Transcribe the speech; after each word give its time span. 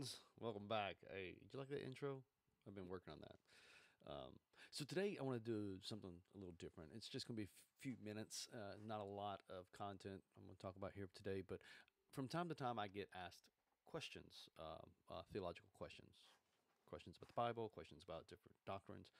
friends. 0.00 0.20
Welcome 0.40 0.64
back. 0.66 0.96
Hey, 1.12 1.36
did 1.36 1.52
you 1.52 1.58
like 1.58 1.68
that 1.68 1.84
intro? 1.84 2.24
I've 2.66 2.74
been 2.74 2.88
working 2.88 3.12
on 3.12 3.20
that. 3.20 3.36
Um, 4.08 4.32
so 4.70 4.84
today 4.88 5.18
I 5.20 5.22
want 5.22 5.36
to 5.36 5.44
do 5.44 5.76
something 5.82 6.08
a 6.08 6.38
little 6.38 6.56
different. 6.56 6.88
It's 6.96 7.08
just 7.08 7.28
going 7.28 7.36
to 7.36 7.42
be 7.44 7.48
a 7.52 7.80
few 7.84 8.00
minutes, 8.00 8.48
uh, 8.54 8.80
not 8.80 9.00
a 9.00 9.04
lot 9.04 9.40
of 9.52 9.68
content 9.76 10.24
I'm 10.40 10.48
going 10.48 10.56
to 10.56 10.62
talk 10.64 10.76
about 10.80 10.92
here 10.96 11.04
today, 11.12 11.42
but 11.46 11.60
from 12.16 12.28
time 12.28 12.48
to 12.48 12.54
time 12.54 12.78
I 12.78 12.88
get 12.88 13.12
asked 13.12 13.44
questions, 13.84 14.48
uh, 14.56 14.80
uh, 15.12 15.20
theological 15.36 15.68
questions, 15.76 16.16
questions 16.88 17.20
about 17.20 17.28
the 17.28 17.36
Bible, 17.36 17.68
questions 17.68 18.00
about 18.00 18.24
different 18.24 18.56
doctrines, 18.64 19.12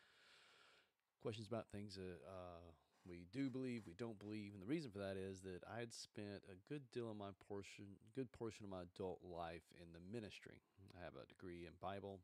questions 1.20 1.44
about 1.44 1.68
things 1.68 2.00
that 2.00 2.24
uh, 2.24 2.72
we 3.10 3.26
do 3.34 3.50
believe, 3.50 3.82
we 3.86 3.98
don't 3.98 4.18
believe, 4.18 4.54
and 4.54 4.62
the 4.62 4.70
reason 4.70 4.94
for 4.94 5.02
that 5.02 5.18
is 5.18 5.42
that 5.42 5.66
I 5.66 5.82
had 5.82 5.92
spent 5.92 6.46
a 6.46 6.56
good 6.70 6.86
deal 6.94 7.10
of 7.10 7.18
my 7.18 7.34
portion, 7.50 7.98
good 8.14 8.30
portion 8.30 8.62
of 8.64 8.70
my 8.70 8.86
adult 8.86 9.18
life 9.26 9.66
in 9.82 9.90
the 9.90 9.98
ministry. 9.98 10.62
I 10.94 11.02
have 11.02 11.18
a 11.18 11.26
degree 11.26 11.66
in 11.66 11.74
Bible, 11.82 12.22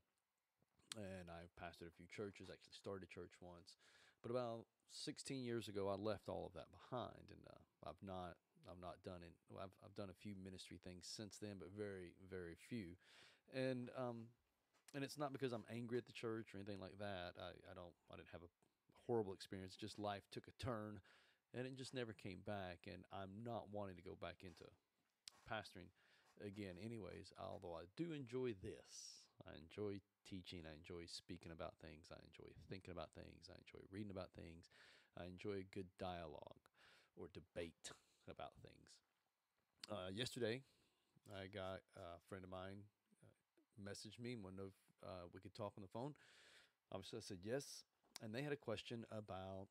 and 0.94 1.26
I've 1.26 1.50
pastored 1.58 1.90
a 1.90 1.98
few 1.98 2.06
churches. 2.06 2.46
Actually, 2.46 2.78
started 2.78 3.02
a 3.02 3.10
church 3.10 3.34
once, 3.42 3.74
but 4.22 4.30
about 4.30 4.70
16 4.94 5.42
years 5.42 5.66
ago, 5.66 5.90
I 5.90 5.98
left 5.98 6.30
all 6.30 6.46
of 6.46 6.54
that 6.54 6.70
behind, 6.70 7.26
and 7.34 7.42
uh, 7.50 7.90
I've 7.90 8.00
not, 8.06 8.38
I've 8.70 8.80
not 8.80 9.02
done 9.02 9.26
it. 9.26 9.34
I've, 9.58 9.74
I've 9.82 9.98
done 9.98 10.14
a 10.14 10.22
few 10.22 10.38
ministry 10.38 10.78
things 10.78 11.02
since 11.02 11.42
then, 11.42 11.58
but 11.58 11.74
very, 11.74 12.14
very 12.30 12.54
few, 12.54 12.94
and 13.50 13.90
um, 13.98 14.30
and 14.94 15.02
it's 15.02 15.18
not 15.18 15.34
because 15.34 15.52
I'm 15.52 15.66
angry 15.66 15.98
at 15.98 16.06
the 16.06 16.14
church 16.14 16.54
or 16.54 16.62
anything 16.62 16.80
like 16.80 16.96
that. 17.02 17.34
I, 17.36 17.52
I 17.68 17.74
don't, 17.74 17.92
I 18.08 18.16
didn't 18.16 18.30
have 18.32 18.46
a 18.46 18.50
horrible 19.06 19.32
experience. 19.32 19.76
Just 19.76 19.98
life 19.98 20.22
took 20.30 20.48
a 20.48 20.62
turn, 20.62 21.00
and 21.54 21.66
it 21.66 21.76
just 21.76 21.94
never 21.94 22.12
came 22.12 22.40
back. 22.46 22.86
And 22.86 23.04
I'm 23.12 23.44
not 23.44 23.72
wanting 23.72 23.96
to 23.96 24.02
go 24.02 24.16
back 24.20 24.42
into 24.42 24.66
pastoring 25.50 25.88
again, 26.44 26.76
anyways. 26.82 27.32
Although 27.38 27.76
I 27.76 27.86
do 27.96 28.12
enjoy 28.12 28.54
this, 28.62 29.24
I 29.46 29.56
enjoy 29.56 30.00
teaching. 30.28 30.62
I 30.66 30.74
enjoy 30.74 31.06
speaking 31.06 31.52
about 31.52 31.74
things. 31.80 32.10
I 32.10 32.18
enjoy 32.26 32.50
thinking 32.68 32.92
about 32.92 33.14
things. 33.14 33.48
I 33.48 33.56
enjoy 33.58 33.84
reading 33.90 34.10
about 34.10 34.34
things. 34.34 34.70
I 35.18 35.24
enjoy 35.24 35.62
a 35.64 35.74
good 35.74 35.86
dialogue 35.98 36.64
or 37.16 37.28
debate 37.32 37.92
about 38.28 38.52
things. 38.62 38.90
Uh, 39.90 40.10
yesterday, 40.12 40.60
I 41.30 41.46
got 41.46 41.80
a 41.96 42.18
friend 42.28 42.44
of 42.44 42.50
mine 42.50 42.82
uh, 43.22 43.78
messaged 43.78 44.18
me 44.18 44.34
and 44.34 44.42
wanted 44.42 44.66
if 44.66 44.76
uh, 45.06 45.30
we 45.32 45.40
could 45.40 45.54
talk 45.54 45.74
on 45.78 45.82
the 45.82 45.88
phone. 45.88 46.14
Obviously, 46.92 47.18
I 47.18 47.22
said 47.22 47.38
yes 47.42 47.84
and 48.22 48.34
they 48.34 48.42
had 48.42 48.52
a 48.52 48.56
question 48.56 49.04
about, 49.10 49.68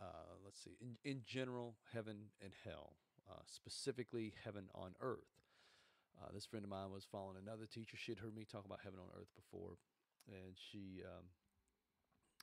uh, 0.00 0.34
let's 0.44 0.62
see, 0.62 0.76
in, 0.80 0.96
in 1.04 1.22
general, 1.26 1.76
heaven 1.92 2.16
and 2.42 2.52
hell, 2.64 2.94
uh, 3.30 3.42
specifically 3.46 4.34
heaven 4.44 4.64
on 4.74 4.94
earth. 5.00 5.30
Uh, 6.22 6.28
this 6.32 6.46
friend 6.46 6.64
of 6.64 6.70
mine 6.70 6.90
was 6.92 7.06
following 7.10 7.36
another 7.36 7.66
teacher. 7.66 7.96
She 7.96 8.12
had 8.12 8.18
heard 8.18 8.36
me 8.36 8.44
talk 8.44 8.64
about 8.64 8.80
heaven 8.82 8.98
on 9.00 9.08
earth 9.18 9.30
before, 9.34 9.78
and 10.28 10.54
she, 10.54 11.02
um, 11.04 11.24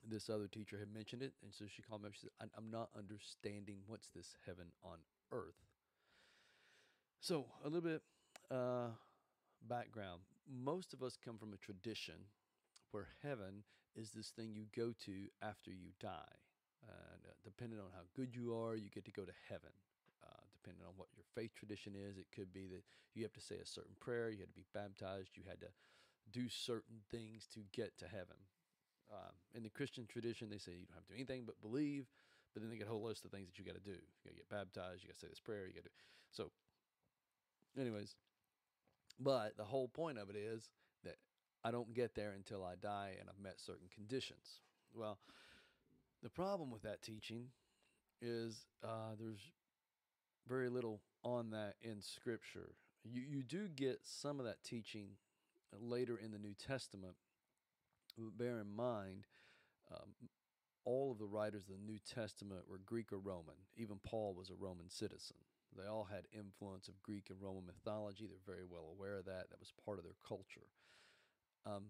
this 0.08 0.30
other 0.30 0.48
teacher 0.48 0.78
had 0.78 0.94
mentioned 0.94 1.22
it, 1.22 1.34
and 1.44 1.54
so 1.54 1.66
she 1.68 1.82
called 1.82 2.02
me 2.02 2.08
up. 2.08 2.14
She 2.14 2.22
said, 2.22 2.50
"I'm 2.58 2.70
not 2.70 2.90
understanding 2.98 3.80
what's 3.88 4.10
this 4.10 4.36
heaven 4.46 4.68
on 4.84 4.98
earth." 5.32 5.56
So 7.22 7.46
a 7.64 7.70
little 7.70 7.82
bit 7.82 8.02
uh, 8.50 8.90
background. 9.70 10.22
Most 10.50 10.94
of 10.94 11.02
us 11.02 11.18
come 11.24 11.38
from 11.38 11.54
a 11.54 11.58
tradition 11.58 12.16
where 12.92 13.08
heaven 13.24 13.64
is 13.96 14.12
this 14.12 14.30
thing 14.30 14.54
you 14.54 14.66
go 14.76 14.94
to 15.06 15.28
after 15.42 15.72
you 15.72 15.92
die. 16.00 16.36
And 16.88 17.22
uh, 17.28 17.34
depending 17.44 17.80
on 17.80 17.92
how 17.94 18.08
good 18.16 18.36
you 18.36 18.56
are, 18.56 18.76
you 18.76 18.90
get 18.90 19.06
to 19.06 19.12
go 19.12 19.24
to 19.24 19.36
heaven. 19.50 19.72
Uh, 20.24 20.44
depending 20.54 20.84
on 20.86 20.94
what 20.98 21.10
your 21.16 21.26
faith 21.36 21.52
tradition 21.56 21.94
is, 21.96 22.18
it 22.18 22.28
could 22.34 22.54
be 22.54 22.68
that 22.68 22.84
you 23.14 23.24
have 23.24 23.34
to 23.34 23.42
say 23.42 23.56
a 23.62 23.66
certain 23.66 23.96
prayer, 24.00 24.30
you 24.30 24.40
had 24.40 24.50
to 24.50 24.60
be 24.60 24.66
baptized, 24.74 25.36
you 25.36 25.44
had 25.48 25.60
to 25.62 25.72
do 26.32 26.48
certain 26.50 27.04
things 27.10 27.48
to 27.54 27.60
get 27.74 27.98
to 28.00 28.06
heaven. 28.06 28.40
Um, 29.12 29.36
in 29.54 29.64
the 29.64 29.70
Christian 29.70 30.08
tradition, 30.08 30.50
they 30.50 30.58
say 30.58 30.72
you 30.72 30.88
don't 30.88 30.96
have 30.96 31.08
to 31.08 31.14
do 31.14 31.20
anything 31.20 31.44
but 31.46 31.60
believe, 31.60 32.08
but 32.54 32.62
then 32.62 32.72
they 32.72 32.78
get 32.78 32.88
a 32.88 32.90
whole 32.90 33.04
list 33.04 33.26
of 33.26 33.32
things 33.32 33.48
that 33.48 33.60
you 33.60 33.66
got 33.66 33.76
to 33.76 33.84
do. 33.84 33.98
You 33.98 34.24
got 34.24 34.32
to 34.32 34.40
get 34.40 34.50
baptized, 34.50 35.04
you 35.04 35.10
got 35.10 35.16
to 35.16 35.20
say 35.20 35.28
this 35.28 35.44
prayer, 35.44 35.68
you 35.68 35.74
got 35.74 35.84
to. 35.84 35.96
So, 36.32 36.52
anyways, 37.80 38.16
but 39.20 39.58
the 39.58 39.66
whole 39.66 39.88
point 39.88 40.18
of 40.18 40.30
it 40.30 40.36
is 40.36 40.70
I 41.64 41.72
don't 41.72 41.94
get 41.94 42.16
there 42.16 42.34
until 42.36 42.64
I 42.64 42.76
die 42.76 43.16
and 43.20 43.30
I've 43.30 43.42
met 43.42 43.60
certain 43.60 43.88
conditions. 43.94 44.60
Well, 44.94 45.20
the 46.24 46.30
problem 46.30 46.72
with 46.72 46.82
that 46.84 47.02
teaching 47.02 47.48
is 48.22 48.66
uh, 48.84 49.16
there's 49.20 49.52
very 50.48 50.70
little 50.70 51.02
on 51.24 51.52
that 51.52 51.76
in 51.82 52.02
Scripture. 52.02 52.74
You, 53.04 53.22
you 53.22 53.44
do 53.44 53.68
get 53.68 54.00
some 54.04 54.40
of 54.40 54.46
that 54.46 54.64
teaching 54.64 55.10
later 55.80 56.20
in 56.24 56.32
the 56.32 56.40
New 56.40 56.54
Testament. 56.54 57.16
Bear 58.38 58.60
in 58.60 58.76
mind, 58.76 59.26
um, 59.92 60.10
all 60.84 61.12
of 61.12 61.18
the 61.18 61.26
writers 61.26 61.64
of 61.64 61.76
the 61.76 61.92
New 61.92 62.00
Testament 62.00 62.62
were 62.68 62.80
Greek 62.86 63.14
or 63.14 63.20
Roman. 63.20 63.56
Even 63.78 64.00
Paul 64.04 64.34
was 64.36 64.50
a 64.50 64.56
Roman 64.56 64.90
citizen. 64.90 65.38
They 65.78 65.88
all 65.88 66.08
had 66.12 66.28
influence 66.38 66.88
of 66.90 67.02
Greek 67.02 67.30
and 67.30 67.42
Roman 67.42 67.66
mythology. 67.66 68.28
They're 68.28 68.56
very 68.56 68.66
well 68.70 68.94
aware 68.94 69.18
of 69.18 69.26
that. 69.26 69.50
That 69.50 69.60
was 69.60 69.72
part 69.86 69.98
of 69.98 70.04
their 70.04 70.18
culture. 70.28 70.68
Um, 71.66 71.86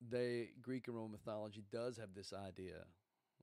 they 0.00 0.50
Greek 0.62 0.86
and 0.86 0.96
Roman 0.96 1.12
mythology 1.12 1.64
does 1.70 1.96
have 1.98 2.14
this 2.14 2.32
idea, 2.32 2.86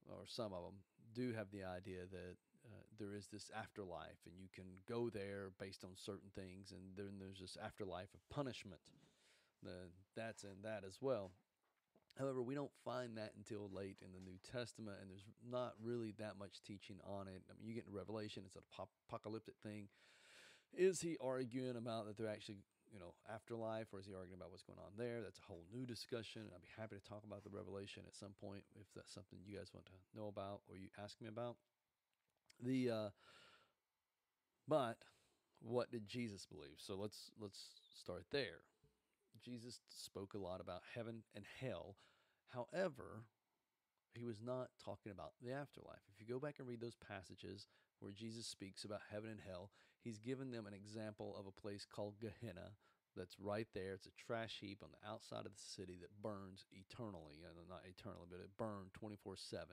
or 0.08 0.24
some 0.26 0.52
of 0.52 0.62
them 0.62 0.80
do 1.14 1.32
have 1.32 1.50
the 1.50 1.64
idea 1.64 2.00
that 2.10 2.36
uh, 2.66 2.82
there 2.98 3.14
is 3.14 3.28
this 3.32 3.50
afterlife, 3.56 4.26
and 4.26 4.34
you 4.38 4.48
can 4.54 4.64
go 4.88 5.08
there 5.08 5.50
based 5.58 5.84
on 5.84 5.90
certain 5.94 6.30
things, 6.34 6.72
and 6.72 6.96
then 6.96 7.18
there's 7.18 7.40
this 7.40 7.56
afterlife 7.62 8.12
of 8.14 8.28
punishment. 8.30 8.80
The, 9.62 9.90
that's 10.14 10.44
in 10.44 10.62
that 10.62 10.84
as 10.86 10.98
well. 11.00 11.32
However, 12.18 12.42
we 12.42 12.54
don't 12.54 12.70
find 12.84 13.16
that 13.16 13.32
until 13.36 13.70
late 13.72 13.96
in 14.02 14.12
the 14.12 14.20
New 14.20 14.38
Testament, 14.50 14.98
and 15.00 15.10
there's 15.10 15.26
not 15.48 15.74
really 15.82 16.12
that 16.18 16.38
much 16.38 16.62
teaching 16.66 16.96
on 17.04 17.28
it. 17.28 17.42
I 17.48 17.54
mean, 17.58 17.68
you 17.68 17.74
get 17.74 17.84
into 17.86 17.96
Revelation, 17.96 18.42
it's 18.44 18.56
an 18.56 18.62
apocalyptic 19.08 19.54
thing. 19.62 19.88
Is 20.76 21.00
he 21.00 21.16
arguing 21.20 21.76
about 21.76 22.06
that 22.06 22.16
they're 22.16 22.28
actually 22.28 22.58
you 22.92 23.00
know, 23.00 23.14
afterlife, 23.32 23.92
or 23.92 24.00
is 24.00 24.06
he 24.06 24.14
arguing 24.14 24.40
about 24.40 24.50
what's 24.50 24.62
going 24.62 24.78
on 24.78 24.92
there? 24.96 25.20
That's 25.22 25.38
a 25.38 25.46
whole 25.46 25.64
new 25.72 25.84
discussion. 25.84 26.42
I'd 26.54 26.62
be 26.62 26.72
happy 26.76 26.96
to 26.96 27.04
talk 27.04 27.24
about 27.24 27.44
the 27.44 27.50
revelation 27.50 28.02
at 28.06 28.16
some 28.16 28.32
point 28.40 28.64
if 28.80 28.86
that's 28.94 29.12
something 29.12 29.38
you 29.44 29.56
guys 29.56 29.70
want 29.74 29.86
to 29.86 29.98
know 30.16 30.28
about 30.28 30.60
or 30.68 30.76
you 30.76 30.88
ask 31.02 31.20
me 31.20 31.28
about. 31.28 31.56
The 32.64 32.90
uh, 32.90 33.10
but 34.66 34.98
what 35.60 35.90
did 35.90 36.08
Jesus 36.08 36.46
believe? 36.46 36.78
So 36.78 36.96
let's 36.96 37.30
let's 37.40 37.58
start 37.94 38.24
there. 38.30 38.64
Jesus 39.44 39.80
spoke 39.88 40.34
a 40.34 40.38
lot 40.38 40.60
about 40.60 40.82
heaven 40.94 41.22
and 41.34 41.44
hell. 41.60 41.96
However, 42.48 43.24
he 44.14 44.24
was 44.24 44.40
not 44.44 44.70
talking 44.84 45.12
about 45.12 45.32
the 45.40 45.52
afterlife. 45.52 46.02
If 46.12 46.20
you 46.20 46.32
go 46.32 46.40
back 46.40 46.56
and 46.58 46.66
read 46.66 46.80
those 46.80 46.96
passages 46.96 47.66
where 48.00 48.12
Jesus 48.12 48.46
speaks 48.46 48.84
about 48.84 49.00
heaven 49.10 49.30
and 49.30 49.40
hell, 49.46 49.70
he's 50.02 50.18
given 50.18 50.50
them 50.50 50.66
an 50.66 50.74
example 50.74 51.36
of 51.38 51.46
a 51.46 51.60
place 51.60 51.86
called 51.88 52.14
Gehenna 52.20 52.72
that's 53.16 53.36
right 53.40 53.66
there. 53.74 53.94
It's 53.94 54.06
a 54.06 54.14
trash 54.14 54.58
heap 54.60 54.78
on 54.82 54.90
the 54.94 55.02
outside 55.08 55.44
of 55.44 55.52
the 55.52 55.68
city 55.74 55.98
that 56.00 56.22
burns 56.22 56.64
eternally. 56.70 57.42
Uh, 57.42 57.58
not 57.68 57.82
eternally, 57.82 58.30
but 58.30 58.38
it 58.38 58.54
burned 58.56 58.94
24 58.94 59.36
7. 59.36 59.66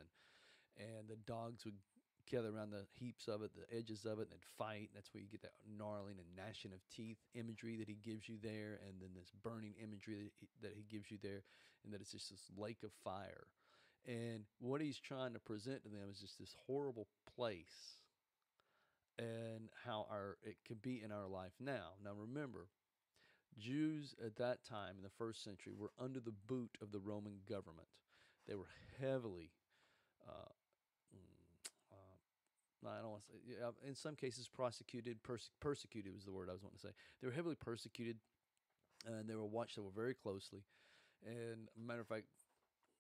And 0.78 1.08
the 1.08 1.22
dogs 1.30 1.64
would 1.64 1.78
gather 2.25 2.50
around 2.50 2.72
the 2.72 2.90
heaps 2.97 3.28
of 3.28 3.44
it, 3.44 3.52
the 3.53 3.69
edges 3.69 4.03
of 4.03 4.18
it, 4.19 4.28
and 4.28 4.34
they'd 4.34 4.58
fight. 4.58 4.90
And 4.90 4.97
That's 4.97 5.14
where 5.14 5.22
you 5.22 5.30
get 5.30 5.44
that 5.44 5.62
gnarling 5.64 6.18
and 6.18 6.35
gnashing 6.35 6.74
of 6.74 6.81
teeth 6.90 7.22
imagery 7.34 7.78
that 7.78 7.88
he 7.88 8.02
gives 8.02 8.28
you 8.28 8.35
there, 8.41 8.81
and 8.81 8.97
then 9.00 9.14
this 9.14 9.31
burning 9.44 9.78
imagery 9.82 10.34
that 10.61 10.73
he 10.73 10.84
gives 10.90 11.11
you 11.11 11.17
there, 11.22 11.46
and 11.85 11.94
that 11.94 12.02
it's 12.02 12.11
just 12.11 12.29
this 12.34 12.49
lake 12.58 12.82
of 12.84 12.91
fire. 13.03 13.47
And 14.08 14.46
what 14.59 14.82
he's 14.82 14.99
trying 14.99 15.34
to 15.34 15.40
present 15.40 15.84
to 15.84 15.90
them 15.90 16.09
is 16.11 16.20
just 16.20 16.38
this 16.40 16.55
horrible 16.67 17.08
place 17.35 18.04
and 19.17 19.70
how 19.85 20.06
our 20.09 20.38
it 20.44 20.58
could 20.67 20.82
be 20.82 21.02
in 21.03 21.12
our 21.12 21.28
life 21.28 21.53
now. 21.59 21.94
Now 22.03 22.12
remember, 22.17 22.67
Jews 23.58 24.16
at 24.23 24.35
that 24.38 24.64
time 24.66 24.96
in 24.97 25.03
the 25.03 25.09
first 25.17 25.44
century 25.44 25.73
were 25.78 25.91
under 26.00 26.20
the 26.20 26.34
boot 26.47 26.78
of 26.82 26.91
the 26.91 27.00
Roman 27.00 27.40
government. 27.47 27.88
They 28.47 28.56
were 28.56 28.70
heavily, 29.00 29.52
uh, 30.28 30.52
mm, 31.16 31.66
uh, 31.91 32.90
I 32.90 33.02
don't 33.02 33.12
want 33.12 33.23
to 33.23 33.32
say, 33.32 33.88
in 33.88 33.96
some 33.96 34.16
cases 34.16 34.47
prosecuted, 34.47 35.23
perse- 35.23 35.50
persecuted 35.59 36.14
was 36.14 36.26
the 36.26 36.32
word 36.32 36.50
I 36.50 36.53
was 36.53 36.61
wanting 36.61 36.78
to 36.78 36.88
say. 36.88 36.94
They 37.22 37.28
were 37.28 37.34
heavily 37.34 37.56
persecuted 37.56 38.18
and 39.06 39.28
they 39.29 39.35
were 39.35 39.46
watched 39.46 39.78
over 39.78 39.90
very 39.96 40.14
closely. 40.14 40.64
And 41.26 41.70
matter 41.78 42.02
of 42.02 42.08
fact, 42.08 42.26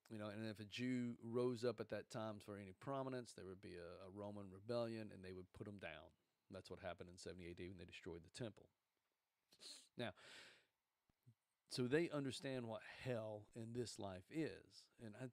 you 0.09 0.19
know, 0.19 0.27
and 0.27 0.47
if 0.49 0.59
a 0.59 0.65
Jew 0.65 1.15
rose 1.23 1.63
up 1.63 1.79
at 1.79 1.89
that 1.89 2.11
time 2.11 2.35
for 2.45 2.57
any 2.57 2.73
prominence, 2.79 3.33
there 3.35 3.45
would 3.45 3.61
be 3.61 3.75
a, 3.75 4.07
a 4.07 4.09
Roman 4.13 4.45
rebellion 4.51 5.09
and 5.13 5.23
they 5.23 5.31
would 5.31 5.51
put 5.57 5.67
him 5.67 5.79
down. 5.81 6.09
That's 6.51 6.69
what 6.69 6.79
happened 6.79 7.09
in 7.11 7.17
70 7.17 7.43
AD 7.49 7.59
when 7.59 7.77
they 7.79 7.85
destroyed 7.85 8.21
the 8.23 8.43
temple. 8.43 8.65
Now, 9.97 10.11
so 11.69 11.87
they 11.87 12.09
understand 12.13 12.67
what 12.67 12.81
hell 13.03 13.43
in 13.55 13.73
this 13.73 13.97
life 13.99 14.23
is. 14.31 14.85
And 15.03 15.13
I 15.21 15.25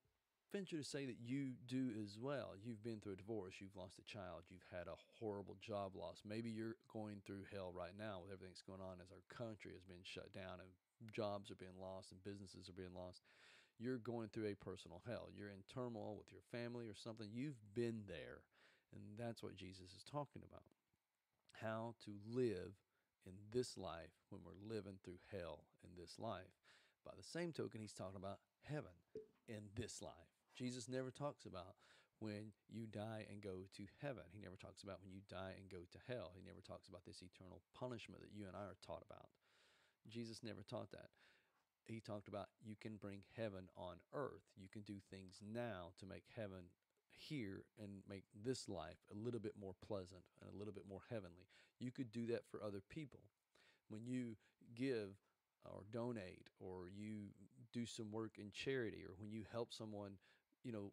venture 0.53 0.77
to 0.77 0.85
say 0.85 1.07
that 1.09 1.17
you 1.25 1.57
do 1.67 1.97
as 2.05 2.21
well. 2.21 2.53
You've 2.61 2.85
been 2.85 3.01
through 3.01 3.17
a 3.17 3.25
divorce, 3.25 3.57
you've 3.59 3.77
lost 3.77 3.97
a 3.97 4.05
child, 4.05 4.45
you've 4.53 4.69
had 4.69 4.85
a 4.85 5.01
horrible 5.19 5.57
job 5.65 5.97
loss. 5.97 6.21
Maybe 6.29 6.53
you're 6.53 6.77
going 6.93 7.25
through 7.25 7.49
hell 7.49 7.73
right 7.73 7.97
now 7.97 8.21
with 8.21 8.33
everything 8.33 8.53
that's 8.53 8.69
going 8.69 8.85
on 8.85 9.01
as 9.01 9.09
our 9.09 9.25
country 9.33 9.73
has 9.73 9.89
been 9.89 10.05
shut 10.05 10.29
down 10.37 10.61
and 10.61 10.69
jobs 11.11 11.51
are 11.51 11.59
being 11.59 11.81
lost 11.81 12.13
and 12.13 12.21
businesses 12.23 12.69
are 12.69 12.77
being 12.77 12.93
lost. 12.95 13.25
You're 13.83 13.99
going 13.99 14.29
through 14.29 14.47
a 14.47 14.65
personal 14.65 15.03
hell. 15.09 15.27
You're 15.35 15.51
in 15.51 15.67
turmoil 15.67 16.15
with 16.17 16.31
your 16.31 16.47
family 16.55 16.87
or 16.87 16.95
something. 16.95 17.27
You've 17.35 17.59
been 17.75 18.03
there. 18.07 18.47
And 18.95 19.03
that's 19.19 19.43
what 19.43 19.57
Jesus 19.57 19.91
is 19.91 20.05
talking 20.07 20.43
about. 20.47 20.63
How 21.61 21.95
to 22.05 22.13
live 22.31 22.79
in 23.27 23.33
this 23.51 23.77
life 23.77 24.15
when 24.31 24.43
we're 24.47 24.75
living 24.75 24.99
through 25.03 25.19
hell 25.33 25.65
in 25.83 25.91
this 25.99 26.19
life. 26.19 26.55
By 27.05 27.13
the 27.17 27.27
same 27.27 27.51
token, 27.51 27.81
he's 27.81 27.93
talking 27.93 28.23
about 28.23 28.39
heaven 28.63 28.95
in 29.49 29.67
this 29.75 30.01
life. 30.01 30.31
Jesus 30.55 30.89
never 30.89 31.11
talks 31.11 31.45
about 31.45 31.75
when 32.21 32.55
you 32.71 32.87
die 32.87 33.27
and 33.27 33.43
go 33.43 33.67
to 33.75 33.83
heaven. 33.99 34.23
He 34.31 34.39
never 34.39 34.55
talks 34.55 34.87
about 34.87 35.03
when 35.03 35.11
you 35.11 35.27
die 35.27 35.59
and 35.59 35.67
go 35.67 35.83
to 35.91 35.99
hell. 36.07 36.31
He 36.39 36.47
never 36.47 36.63
talks 36.63 36.87
about 36.87 37.03
this 37.03 37.19
eternal 37.19 37.63
punishment 37.75 38.23
that 38.23 38.31
you 38.31 38.47
and 38.47 38.55
I 38.55 38.71
are 38.71 38.79
taught 38.87 39.03
about. 39.03 39.27
Jesus 40.07 40.47
never 40.47 40.63
taught 40.63 40.95
that. 40.95 41.11
He 41.87 42.01
talked 42.01 42.29
about 42.29 42.47
you 42.65 42.77
can 42.81 42.97
bring 42.97 43.23
heaven 43.37 43.69
on 43.77 43.97
earth. 44.15 44.45
You 44.57 44.69
can 44.69 44.83
do 44.83 44.95
things 45.11 45.41
now 45.43 45.93
to 45.99 46.07
make 46.07 46.25
heaven 46.35 46.71
here 47.11 47.65
and 47.79 48.03
make 48.09 48.25
this 48.45 48.69
life 48.69 48.99
a 49.11 49.17
little 49.17 49.41
bit 49.41 49.55
more 49.61 49.75
pleasant 49.87 50.23
and 50.41 50.51
a 50.53 50.57
little 50.57 50.73
bit 50.73 50.85
more 50.89 51.03
heavenly. 51.11 51.49
You 51.79 51.91
could 51.91 52.13
do 52.13 52.27
that 52.27 52.47
for 52.51 52.63
other 52.63 52.83
people. 52.89 53.21
When 53.89 54.07
you 54.07 54.37
give 54.75 55.17
or 55.65 55.83
donate 55.93 56.49
or 56.61 56.89
you 56.95 57.29
do 57.73 57.87
some 57.87 58.11
work 58.11 58.33
in 58.39 58.51
charity 58.53 59.05
or 59.07 59.15
when 59.19 59.31
you 59.31 59.45
help 59.53 59.73
someone, 59.73 60.13
you 60.65 60.73
know, 60.73 60.93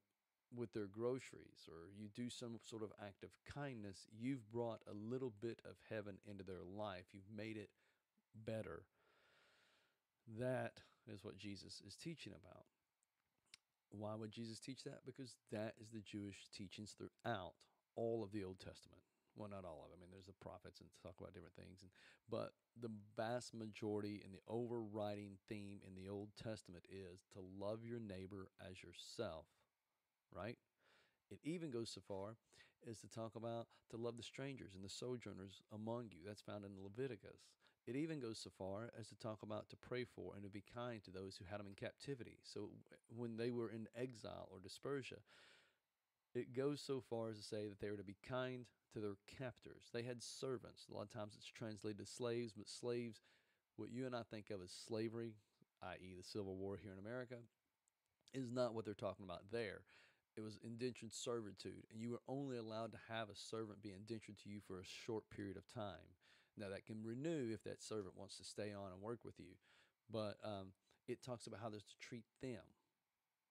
with 0.55 0.73
their 0.73 0.87
groceries 0.87 1.67
or 1.67 1.89
you 1.95 2.07
do 2.15 2.29
some 2.29 2.57
sort 2.63 2.83
of 2.83 2.91
act 3.01 3.23
of 3.23 3.29
kindness, 3.53 4.07
you've 4.19 4.51
brought 4.51 4.81
a 4.89 4.93
little 4.93 5.33
bit 5.41 5.59
of 5.65 5.75
heaven 5.89 6.17
into 6.29 6.43
their 6.43 6.63
life. 6.75 7.05
You've 7.13 7.29
made 7.35 7.57
it 7.57 7.69
better. 8.45 8.83
That 10.37 10.73
is 11.11 11.23
what 11.23 11.37
Jesus 11.37 11.81
is 11.87 11.95
teaching 11.95 12.33
about. 12.33 12.65
Why 13.91 14.13
would 14.13 14.31
Jesus 14.31 14.59
teach 14.59 14.83
that? 14.83 15.01
Because 15.05 15.35
that 15.51 15.73
is 15.81 15.89
the 15.89 16.01
Jewish 16.01 16.47
teachings 16.53 16.93
throughout 16.93 17.53
all 17.95 18.23
of 18.23 18.31
the 18.31 18.43
Old 18.43 18.59
Testament. 18.59 19.01
Well, 19.35 19.49
not 19.49 19.65
all 19.65 19.81
of 19.85 19.89
them. 19.89 19.99
I 19.99 20.01
mean, 20.01 20.09
there's 20.11 20.27
the 20.27 20.43
prophets 20.43 20.79
and 20.81 20.89
talk 21.01 21.15
about 21.19 21.33
different 21.33 21.55
things, 21.55 21.81
and, 21.81 21.89
but 22.29 22.51
the 22.79 22.91
vast 23.15 23.53
majority 23.53 24.21
and 24.23 24.33
the 24.33 24.43
overriding 24.47 25.37
theme 25.47 25.79
in 25.87 25.95
the 25.95 26.09
Old 26.09 26.29
Testament 26.35 26.85
is 26.91 27.25
to 27.33 27.39
love 27.57 27.85
your 27.85 27.99
neighbor 27.99 28.49
as 28.59 28.83
yourself, 28.83 29.45
right? 30.33 30.57
It 31.31 31.39
even 31.43 31.71
goes 31.71 31.89
so 31.89 32.01
far 32.05 32.35
as 32.89 32.99
to 32.99 33.07
talk 33.07 33.35
about 33.35 33.67
to 33.91 33.97
love 33.97 34.17
the 34.17 34.23
strangers 34.23 34.73
and 34.75 34.83
the 34.83 34.89
sojourners 34.89 35.61
among 35.73 36.09
you. 36.11 36.19
That's 36.25 36.41
found 36.41 36.65
in 36.65 36.71
Leviticus. 36.83 37.47
It 37.87 37.95
even 37.95 38.19
goes 38.19 38.37
so 38.37 38.51
far 38.55 38.91
as 38.99 39.07
to 39.07 39.15
talk 39.15 39.41
about 39.41 39.69
to 39.69 39.77
pray 39.77 40.03
for 40.03 40.33
and 40.35 40.43
to 40.43 40.49
be 40.49 40.63
kind 40.75 41.03
to 41.03 41.11
those 41.11 41.37
who 41.37 41.45
had 41.49 41.59
them 41.59 41.67
in 41.67 41.73
captivity. 41.73 42.37
So 42.43 42.69
when 43.15 43.37
they 43.37 43.49
were 43.49 43.69
in 43.69 43.87
exile 43.99 44.47
or 44.51 44.59
dispersion, 44.59 45.17
it 46.35 46.55
goes 46.55 46.81
so 46.81 47.01
far 47.01 47.29
as 47.29 47.37
to 47.37 47.43
say 47.43 47.67
that 47.67 47.79
they 47.79 47.89
were 47.89 47.97
to 47.97 48.03
be 48.03 48.17
kind 48.27 48.65
to 48.93 48.99
their 48.99 49.15
captors. 49.39 49.89
They 49.93 50.03
had 50.03 50.21
servants. 50.21 50.85
A 50.89 50.93
lot 50.93 51.03
of 51.03 51.09
times 51.09 51.33
it's 51.35 51.47
translated 51.47 52.01
as 52.01 52.09
slaves, 52.09 52.53
but 52.55 52.67
slaves, 52.67 53.21
what 53.77 53.91
you 53.91 54.05
and 54.05 54.15
I 54.15 54.21
think 54.29 54.51
of 54.51 54.61
as 54.61 54.71
slavery, 54.71 55.33
i.e., 55.81 56.13
the 56.15 56.23
Civil 56.23 56.55
War 56.55 56.77
here 56.81 56.91
in 56.91 56.99
America, 56.99 57.37
is 58.33 58.51
not 58.51 58.75
what 58.75 58.85
they're 58.85 58.93
talking 58.93 59.25
about 59.25 59.51
there. 59.51 59.81
It 60.37 60.41
was 60.41 60.59
indentured 60.63 61.13
servitude, 61.13 61.85
and 61.91 61.99
you 61.99 62.11
were 62.11 62.21
only 62.27 62.57
allowed 62.57 62.91
to 62.91 62.99
have 63.09 63.29
a 63.29 63.35
servant 63.35 63.81
be 63.81 63.91
indentured 63.91 64.37
to 64.43 64.49
you 64.49 64.59
for 64.67 64.79
a 64.79 64.85
short 64.85 65.23
period 65.35 65.57
of 65.57 65.67
time. 65.73 66.15
Now 66.57 66.69
that 66.69 66.85
can 66.85 67.03
renew 67.03 67.51
if 67.53 67.63
that 67.63 67.81
servant 67.81 68.17
wants 68.17 68.37
to 68.37 68.43
stay 68.43 68.73
on 68.73 68.91
and 68.91 69.01
work 69.01 69.19
with 69.23 69.39
you, 69.39 69.55
but 70.11 70.37
um, 70.43 70.73
it 71.07 71.23
talks 71.23 71.47
about 71.47 71.59
how 71.61 71.69
there's 71.69 71.83
to 71.83 71.97
treat 71.99 72.25
them 72.41 72.65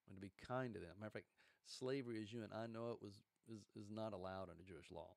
and 0.07 0.15
to 0.15 0.21
be 0.21 0.31
kind 0.47 0.73
to 0.73 0.79
them. 0.79 0.95
Matter 0.99 1.07
of 1.07 1.13
fact, 1.13 1.31
slavery, 1.65 2.21
as 2.21 2.31
you 2.33 2.43
and 2.43 2.53
I 2.53 2.67
know 2.67 2.91
it, 2.91 3.01
was 3.01 3.19
is, 3.49 3.65
is 3.75 3.89
not 3.89 4.13
allowed 4.13 4.49
under 4.49 4.63
Jewish 4.65 4.91
law. 4.91 5.09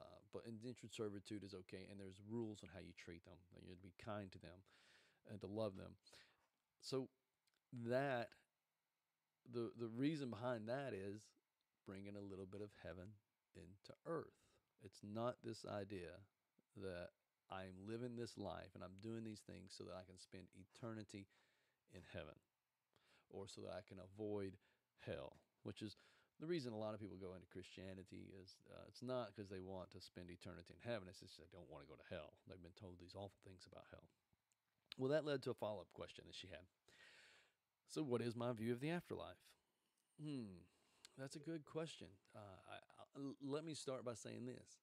Uh, 0.00 0.18
but 0.32 0.42
indentured 0.46 0.92
servitude 0.92 1.44
is 1.44 1.54
okay, 1.54 1.86
and 1.90 1.98
there's 1.98 2.18
rules 2.28 2.60
on 2.62 2.70
how 2.72 2.80
you 2.80 2.92
treat 2.96 3.24
them. 3.24 3.38
You 3.62 3.70
have 3.70 3.78
to 3.78 3.86
be 3.86 3.94
kind 3.98 4.30
to 4.32 4.38
them 4.38 4.62
and 5.30 5.40
to 5.40 5.46
love 5.46 5.76
them. 5.76 5.94
So 6.80 7.08
that 7.88 8.30
the 9.50 9.70
the 9.78 9.88
reason 9.88 10.30
behind 10.30 10.68
that 10.68 10.92
is 10.92 11.28
bringing 11.86 12.16
a 12.16 12.20
little 12.20 12.46
bit 12.46 12.60
of 12.60 12.70
heaven 12.82 13.14
into 13.54 13.92
earth. 14.06 14.38
It's 14.84 15.00
not 15.02 15.36
this 15.44 15.64
idea 15.66 16.18
that 16.82 17.10
I'm 17.52 17.76
living 17.84 18.16
this 18.16 18.40
life 18.40 18.72
and 18.72 18.80
I'm 18.80 18.96
doing 19.04 19.28
these 19.28 19.44
things 19.44 19.76
so 19.76 19.84
that 19.84 19.92
I 19.92 20.08
can 20.08 20.16
spend 20.16 20.48
eternity 20.56 21.28
in 21.92 22.00
heaven 22.16 22.36
or 23.28 23.44
so 23.44 23.60
that 23.68 23.76
I 23.76 23.84
can 23.84 24.00
avoid 24.00 24.56
hell, 25.04 25.36
which 25.62 25.84
is 25.84 26.00
the 26.40 26.48
reason 26.48 26.72
a 26.72 26.80
lot 26.80 26.96
of 26.96 27.00
people 27.00 27.20
go 27.20 27.36
into 27.36 27.46
Christianity 27.52 28.32
is 28.32 28.56
uh, 28.72 28.88
it's 28.88 29.04
not 29.04 29.30
because 29.30 29.52
they 29.52 29.60
want 29.60 29.92
to 29.92 30.00
spend 30.00 30.32
eternity 30.32 30.72
in 30.72 30.82
heaven. 30.82 31.06
It's 31.06 31.20
just 31.20 31.36
they 31.36 31.52
don't 31.52 31.68
want 31.68 31.84
to 31.84 31.90
go 31.92 32.00
to 32.00 32.08
hell. 32.08 32.32
They've 32.48 32.60
been 32.60 32.74
told 32.80 32.96
these 32.98 33.14
awful 33.14 33.38
things 33.44 33.68
about 33.68 33.86
hell. 33.92 34.08
Well, 34.98 35.12
that 35.12 35.24
led 35.24 35.42
to 35.44 35.52
a 35.52 35.56
follow 35.56 35.80
up 35.80 35.92
question 35.92 36.24
that 36.26 36.34
she 36.34 36.48
had. 36.48 36.64
So, 37.88 38.02
what 38.02 38.20
is 38.20 38.34
my 38.34 38.52
view 38.52 38.72
of 38.72 38.80
the 38.80 38.90
afterlife? 38.90 39.40
Hmm, 40.20 40.64
that's 41.18 41.36
a 41.36 41.44
good 41.44 41.64
question. 41.64 42.08
Uh, 42.34 42.58
I, 42.68 42.76
I, 42.76 43.20
let 43.44 43.64
me 43.64 43.74
start 43.74 44.04
by 44.04 44.14
saying 44.14 44.46
this 44.46 44.80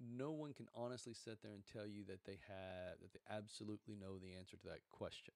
no 0.00 0.32
one 0.32 0.52
can 0.52 0.68
honestly 0.74 1.14
sit 1.14 1.42
there 1.42 1.52
and 1.52 1.62
tell 1.72 1.86
you 1.86 2.04
that 2.08 2.24
they 2.24 2.38
have 2.48 2.98
that 3.00 3.12
they 3.12 3.20
absolutely 3.30 3.94
know 3.94 4.18
the 4.18 4.34
answer 4.38 4.56
to 4.56 4.68
that 4.68 4.80
question. 4.90 5.34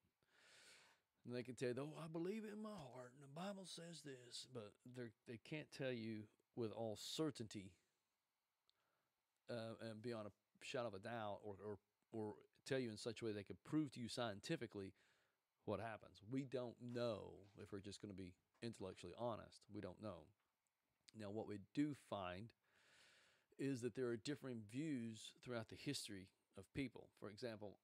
And 1.27 1.35
they 1.35 1.43
can 1.43 1.55
tell 1.55 1.69
you, 1.69 1.75
"Oh, 1.79 2.03
I 2.03 2.09
believe 2.09 2.45
it 2.45 2.53
in 2.53 2.63
my 2.63 2.71
heart, 2.71 3.13
and 3.15 3.23
the 3.23 3.35
Bible 3.35 3.67
says 3.67 4.03
this," 4.03 4.47
but 4.53 4.73
they 4.97 5.11
they 5.27 5.39
can't 5.39 5.71
tell 5.71 5.93
you 5.93 6.25
with 6.57 6.73
all 6.73 6.97
certainty 6.97 7.73
uh, 9.51 9.75
and 9.91 10.03
beyond 10.03 10.27
a 10.27 10.33
shadow 10.65 10.89
of 10.89 10.95
a 10.95 10.99
doubt, 10.99 11.41
or 11.43 11.57
or 11.65 11.79
or 12.13 12.35
tell 12.65 12.79
you 12.79 12.91
in 12.91 12.97
such 12.97 13.23
a 13.23 13.25
way 13.25 13.33
they 13.33 13.43
could 13.43 13.63
prove 13.65 13.93
to 13.93 14.01
you 14.01 14.09
scientifically 14.09 14.93
what 15.65 15.81
happens. 15.81 16.21
We 16.31 16.45
don't 16.45 16.77
know 16.81 17.33
if 17.63 17.73
we're 17.73 17.81
just 17.81 18.01
going 18.01 18.15
to 18.15 18.17
be 18.17 18.33
intellectually 18.63 19.15
honest. 19.19 19.63
We 19.73 19.81
don't 19.81 20.03
know. 20.03 20.25
Now, 21.19 21.31
what 21.31 21.49
we 21.49 21.59
do 21.75 21.95
find 22.09 22.49
is 23.59 23.81
that 23.83 23.95
there 23.95 24.09
are 24.09 24.17
different 24.17 24.61
views 24.71 25.33
throughout 25.45 25.69
the 25.69 25.77
history 25.77 26.29
of 26.57 26.65
people. 26.75 27.09
For 27.21 27.29
example, 27.31 27.77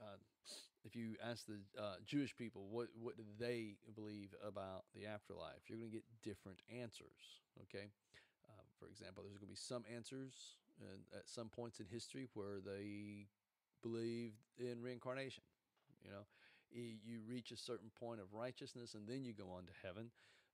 uh, 0.00 0.16
if 0.84 0.94
you 0.94 1.16
ask 1.22 1.46
the 1.46 1.58
uh, 1.80 1.96
Jewish 2.06 2.36
people 2.36 2.66
what 2.70 2.88
what 3.00 3.16
do 3.16 3.24
they 3.38 3.76
believe 3.94 4.34
about 4.46 4.84
the 4.94 5.06
afterlife, 5.06 5.66
you're 5.66 5.78
going 5.78 5.90
to 5.90 5.96
get 5.96 6.04
different 6.22 6.60
answers. 6.70 7.42
Okay, 7.62 7.90
uh, 8.48 8.62
for 8.78 8.88
example, 8.88 9.22
there's 9.24 9.38
going 9.38 9.48
to 9.48 9.52
be 9.52 9.56
some 9.56 9.84
answers 9.92 10.56
at 11.16 11.28
some 11.28 11.48
points 11.48 11.80
in 11.80 11.86
history 11.90 12.28
where 12.34 12.60
they 12.64 13.26
believed 13.82 14.38
in 14.58 14.80
reincarnation. 14.80 15.42
You 16.04 16.10
know, 16.10 16.24
you 16.70 17.20
reach 17.28 17.50
a 17.50 17.56
certain 17.56 17.90
point 17.98 18.20
of 18.20 18.26
righteousness 18.32 18.94
and 18.94 19.06
then 19.06 19.24
you 19.24 19.32
go 19.32 19.50
on 19.50 19.64
to 19.66 19.72
heaven. 19.82 20.10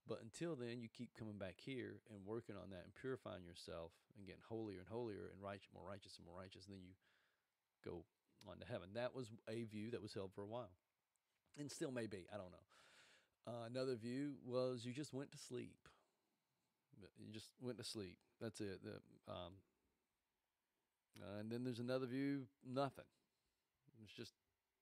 But 0.06 0.20
until 0.20 0.54
then, 0.54 0.82
you 0.84 0.88
keep 0.92 1.16
coming 1.16 1.38
back 1.38 1.56
here 1.56 2.00
and 2.12 2.26
working 2.26 2.56
on 2.56 2.68
that 2.70 2.84
and 2.84 2.94
purifying 2.94 3.44
yourself 3.44 3.92
and 4.18 4.26
getting 4.26 4.44
holier 4.44 4.80
and 4.84 4.88
holier 4.88 5.32
and 5.32 5.40
right, 5.40 5.60
more 5.72 5.88
righteous 5.88 6.16
and 6.18 6.26
more 6.26 6.36
righteous. 6.36 6.66
And 6.68 6.76
then 6.76 6.84
you 6.84 6.92
go 7.84 8.04
on 8.44 8.60
to 8.60 8.66
heaven. 8.68 8.92
That 8.94 9.14
was 9.14 9.32
a 9.48 9.64
view 9.64 9.90
that 9.92 10.02
was 10.02 10.12
held 10.12 10.32
for 10.34 10.42
a 10.42 10.46
while 10.46 10.76
and 11.58 11.70
still 11.70 11.90
may 11.90 12.06
be. 12.06 12.26
I 12.32 12.36
don't 12.36 12.52
know. 12.52 12.66
Uh, 13.46 13.66
another 13.66 13.94
view 13.96 14.34
was 14.44 14.84
you 14.84 14.92
just 14.92 15.12
went 15.12 15.30
to 15.32 15.38
sleep. 15.38 15.88
You 17.18 17.32
just 17.32 17.48
went 17.60 17.78
to 17.78 17.84
sleep. 17.84 18.16
That's 18.40 18.60
it. 18.60 18.80
The, 18.82 19.32
um, 19.32 19.52
uh, 21.20 21.40
and 21.40 21.50
then 21.50 21.64
there's 21.64 21.78
another 21.78 22.06
view, 22.06 22.42
nothing. 22.66 23.04
It's 24.02 24.12
just 24.12 24.32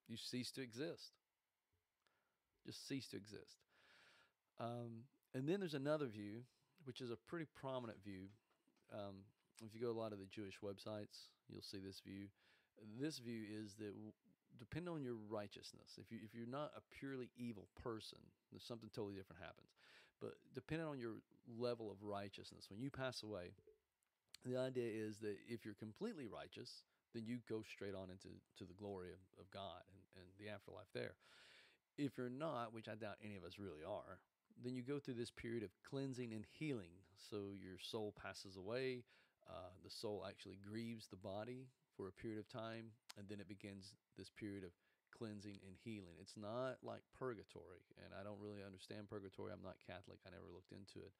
you 0.07 0.17
cease 0.17 0.51
to 0.51 0.61
exist. 0.61 1.11
Just 2.65 2.87
cease 2.87 3.07
to 3.09 3.17
exist. 3.17 3.57
Um, 4.59 5.05
and 5.33 5.47
then 5.47 5.59
there's 5.59 5.73
another 5.73 6.07
view, 6.07 6.43
which 6.85 7.01
is 7.01 7.11
a 7.11 7.17
pretty 7.27 7.45
prominent 7.59 8.03
view. 8.03 8.27
Um, 8.93 9.25
if 9.65 9.73
you 9.73 9.81
go 9.81 9.87
to 9.87 9.97
a 9.97 9.99
lot 9.99 10.13
of 10.13 10.19
the 10.19 10.25
Jewish 10.25 10.59
websites, 10.63 11.29
you'll 11.49 11.61
see 11.63 11.79
this 11.79 12.01
view. 12.05 12.27
This 12.99 13.19
view 13.19 13.43
is 13.49 13.73
that 13.79 13.93
depending 14.59 14.93
on 14.93 15.03
your 15.03 15.15
righteousness, 15.29 15.97
if 15.97 16.11
you 16.11 16.19
if 16.23 16.33
you're 16.33 16.49
not 16.49 16.71
a 16.77 16.81
purely 16.99 17.29
evil 17.37 17.67
person, 17.81 18.19
something 18.59 18.89
totally 18.93 19.15
different 19.15 19.41
happens. 19.41 19.69
But 20.21 20.35
depending 20.53 20.87
on 20.87 20.99
your 20.99 21.15
level 21.59 21.91
of 21.91 21.97
righteousness, 22.01 22.67
when 22.69 22.81
you 22.81 22.89
pass 22.89 23.23
away, 23.23 23.51
the 24.45 24.57
idea 24.57 24.87
is 24.87 25.19
that 25.19 25.35
if 25.47 25.65
you're 25.65 25.75
completely 25.75 26.27
righteous, 26.27 26.83
then 27.13 27.25
you 27.25 27.39
go 27.49 27.61
straight 27.63 27.95
on 27.95 28.09
into 28.09 28.29
to 28.57 28.65
the 28.65 28.73
glory 28.73 29.09
of, 29.09 29.21
of 29.39 29.49
God 29.51 29.83
and, 29.91 30.23
and 30.23 30.27
the 30.39 30.51
afterlife 30.51 30.89
there. 30.93 31.15
If 31.97 32.17
you're 32.17 32.29
not, 32.29 32.73
which 32.73 32.87
I 32.87 32.95
doubt 32.95 33.17
any 33.23 33.35
of 33.35 33.43
us 33.43 33.59
really 33.59 33.83
are, 33.85 34.19
then 34.61 34.75
you 34.75 34.83
go 34.83 34.99
through 34.99 35.15
this 35.15 35.31
period 35.31 35.63
of 35.63 35.71
cleansing 35.89 36.33
and 36.33 36.45
healing. 36.59 36.91
So 37.29 37.55
your 37.57 37.77
soul 37.79 38.13
passes 38.21 38.57
away. 38.57 39.03
Uh, 39.49 39.71
the 39.83 39.89
soul 39.89 40.25
actually 40.27 40.57
grieves 40.63 41.07
the 41.07 41.17
body 41.17 41.67
for 41.95 42.07
a 42.07 42.11
period 42.11 42.39
of 42.39 42.47
time, 42.47 42.91
and 43.17 43.27
then 43.29 43.39
it 43.39 43.47
begins 43.47 43.95
this 44.17 44.29
period 44.29 44.63
of 44.63 44.71
cleansing 45.11 45.59
and 45.67 45.75
healing. 45.83 46.17
It's 46.19 46.37
not 46.37 46.77
like 46.81 47.01
purgatory, 47.17 47.85
and 48.03 48.13
I 48.17 48.23
don't 48.23 48.39
really 48.41 48.63
understand 48.65 49.09
purgatory. 49.09 49.51
I'm 49.51 49.63
not 49.63 49.77
Catholic. 49.85 50.19
I 50.25 50.31
never 50.31 50.49
looked 50.49 50.71
into 50.71 51.05
it. 51.05 51.13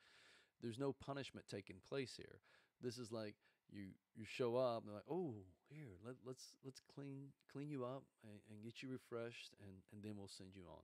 There's 0.62 0.80
no 0.80 0.94
punishment 0.94 1.46
taking 1.52 1.78
place 1.88 2.16
here. 2.16 2.40
This 2.82 2.98
is 2.98 3.12
like 3.12 3.36
you 3.70 3.94
you 4.16 4.26
show 4.26 4.56
up 4.56 4.84
and 4.84 4.90
they're 4.90 5.02
like, 5.04 5.12
oh, 5.12 5.36
here 5.70 6.00
let, 6.06 6.16
let's 6.26 6.58
let's 6.64 6.82
clean 6.94 7.34
clean 7.52 7.70
you 7.70 7.86
up 7.86 8.04
and, 8.24 8.40
and 8.50 8.64
get 8.64 8.82
you 8.82 8.90
refreshed, 8.90 9.54
and 9.62 9.72
and 9.92 10.04
then 10.04 10.18
we'll 10.18 10.32
send 10.32 10.56
you 10.56 10.64
on. 10.70 10.84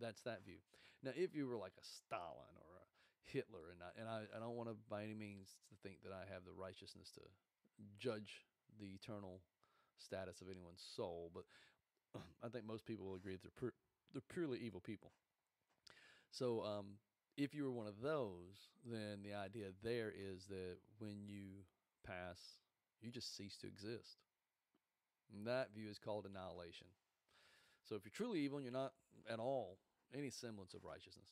That's 0.00 0.22
that 0.22 0.44
view. 0.44 0.60
Now, 1.02 1.12
if 1.16 1.34
you 1.34 1.46
were 1.46 1.56
like 1.56 1.72
a 1.80 1.84
Stalin 1.84 2.54
or 2.60 2.76
a 2.76 2.86
Hitler, 3.32 3.72
and 3.72 3.80
I, 3.80 3.90
and 4.00 4.08
I, 4.08 4.36
I 4.36 4.40
don't 4.40 4.56
want 4.56 4.68
to 4.68 4.76
by 4.88 5.02
any 5.02 5.14
means 5.14 5.48
to 5.70 5.76
think 5.82 6.02
that 6.04 6.12
I 6.12 6.28
have 6.32 6.44
the 6.44 6.52
righteousness 6.52 7.10
to 7.14 7.24
judge 7.98 8.44
the 8.78 8.92
eternal 8.92 9.40
status 9.98 10.40
of 10.40 10.48
anyone's 10.50 10.84
soul, 10.96 11.30
but 11.32 11.44
I 12.44 12.48
think 12.48 12.66
most 12.66 12.84
people 12.84 13.06
will 13.06 13.16
agree 13.16 13.32
that 13.32 13.42
they're, 13.42 13.56
pur- 13.56 13.76
they're 14.12 14.32
purely 14.32 14.58
evil 14.58 14.80
people. 14.80 15.12
So, 16.30 16.62
um, 16.64 17.00
if 17.36 17.54
you 17.54 17.64
were 17.64 17.72
one 17.72 17.86
of 17.86 18.00
those, 18.02 18.68
then 18.84 19.22
the 19.24 19.34
idea 19.34 19.72
there 19.82 20.12
is 20.12 20.44
that 20.48 20.76
when 20.98 21.26
you 21.26 21.64
pass, 22.06 22.38
you 23.00 23.10
just 23.10 23.36
cease 23.36 23.56
to 23.58 23.66
exist. 23.66 24.18
And 25.32 25.46
that 25.46 25.72
view 25.74 25.88
is 25.88 25.98
called 25.98 26.26
annihilation. 26.26 26.88
So 27.88 27.94
if 27.94 28.02
you're 28.04 28.12
truly 28.14 28.40
evil 28.40 28.58
and 28.58 28.64
you're 28.64 28.72
not 28.72 28.92
at 29.30 29.38
all 29.38 29.78
any 30.16 30.30
semblance 30.30 30.74
of 30.74 30.84
righteousness, 30.84 31.30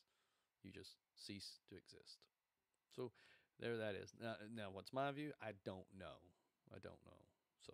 you 0.63 0.71
just 0.71 0.95
cease 1.15 1.59
to 1.69 1.75
exist. 1.75 2.19
So 2.95 3.11
there 3.59 3.77
that 3.77 3.95
is. 3.95 4.13
Now, 4.21 4.35
now 4.55 4.67
what's 4.71 4.93
my 4.93 5.11
view? 5.11 5.31
I 5.41 5.51
don't 5.65 5.87
know. 5.97 6.19
I 6.71 6.79
don't 6.81 6.99
know. 7.05 7.21
So, 7.65 7.73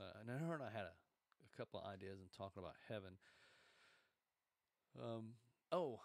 uh, 0.00 0.20
and 0.20 0.30
I 0.30 0.38
heard 0.38 0.60
I 0.62 0.70
had 0.70 0.86
a, 0.86 0.94
a 0.94 1.56
couple 1.56 1.80
of 1.80 1.86
ideas 1.86 2.18
in 2.20 2.26
talking 2.36 2.62
about 2.62 2.76
heaven. 2.88 3.18
Um, 4.96 5.34
oh, 5.72 6.00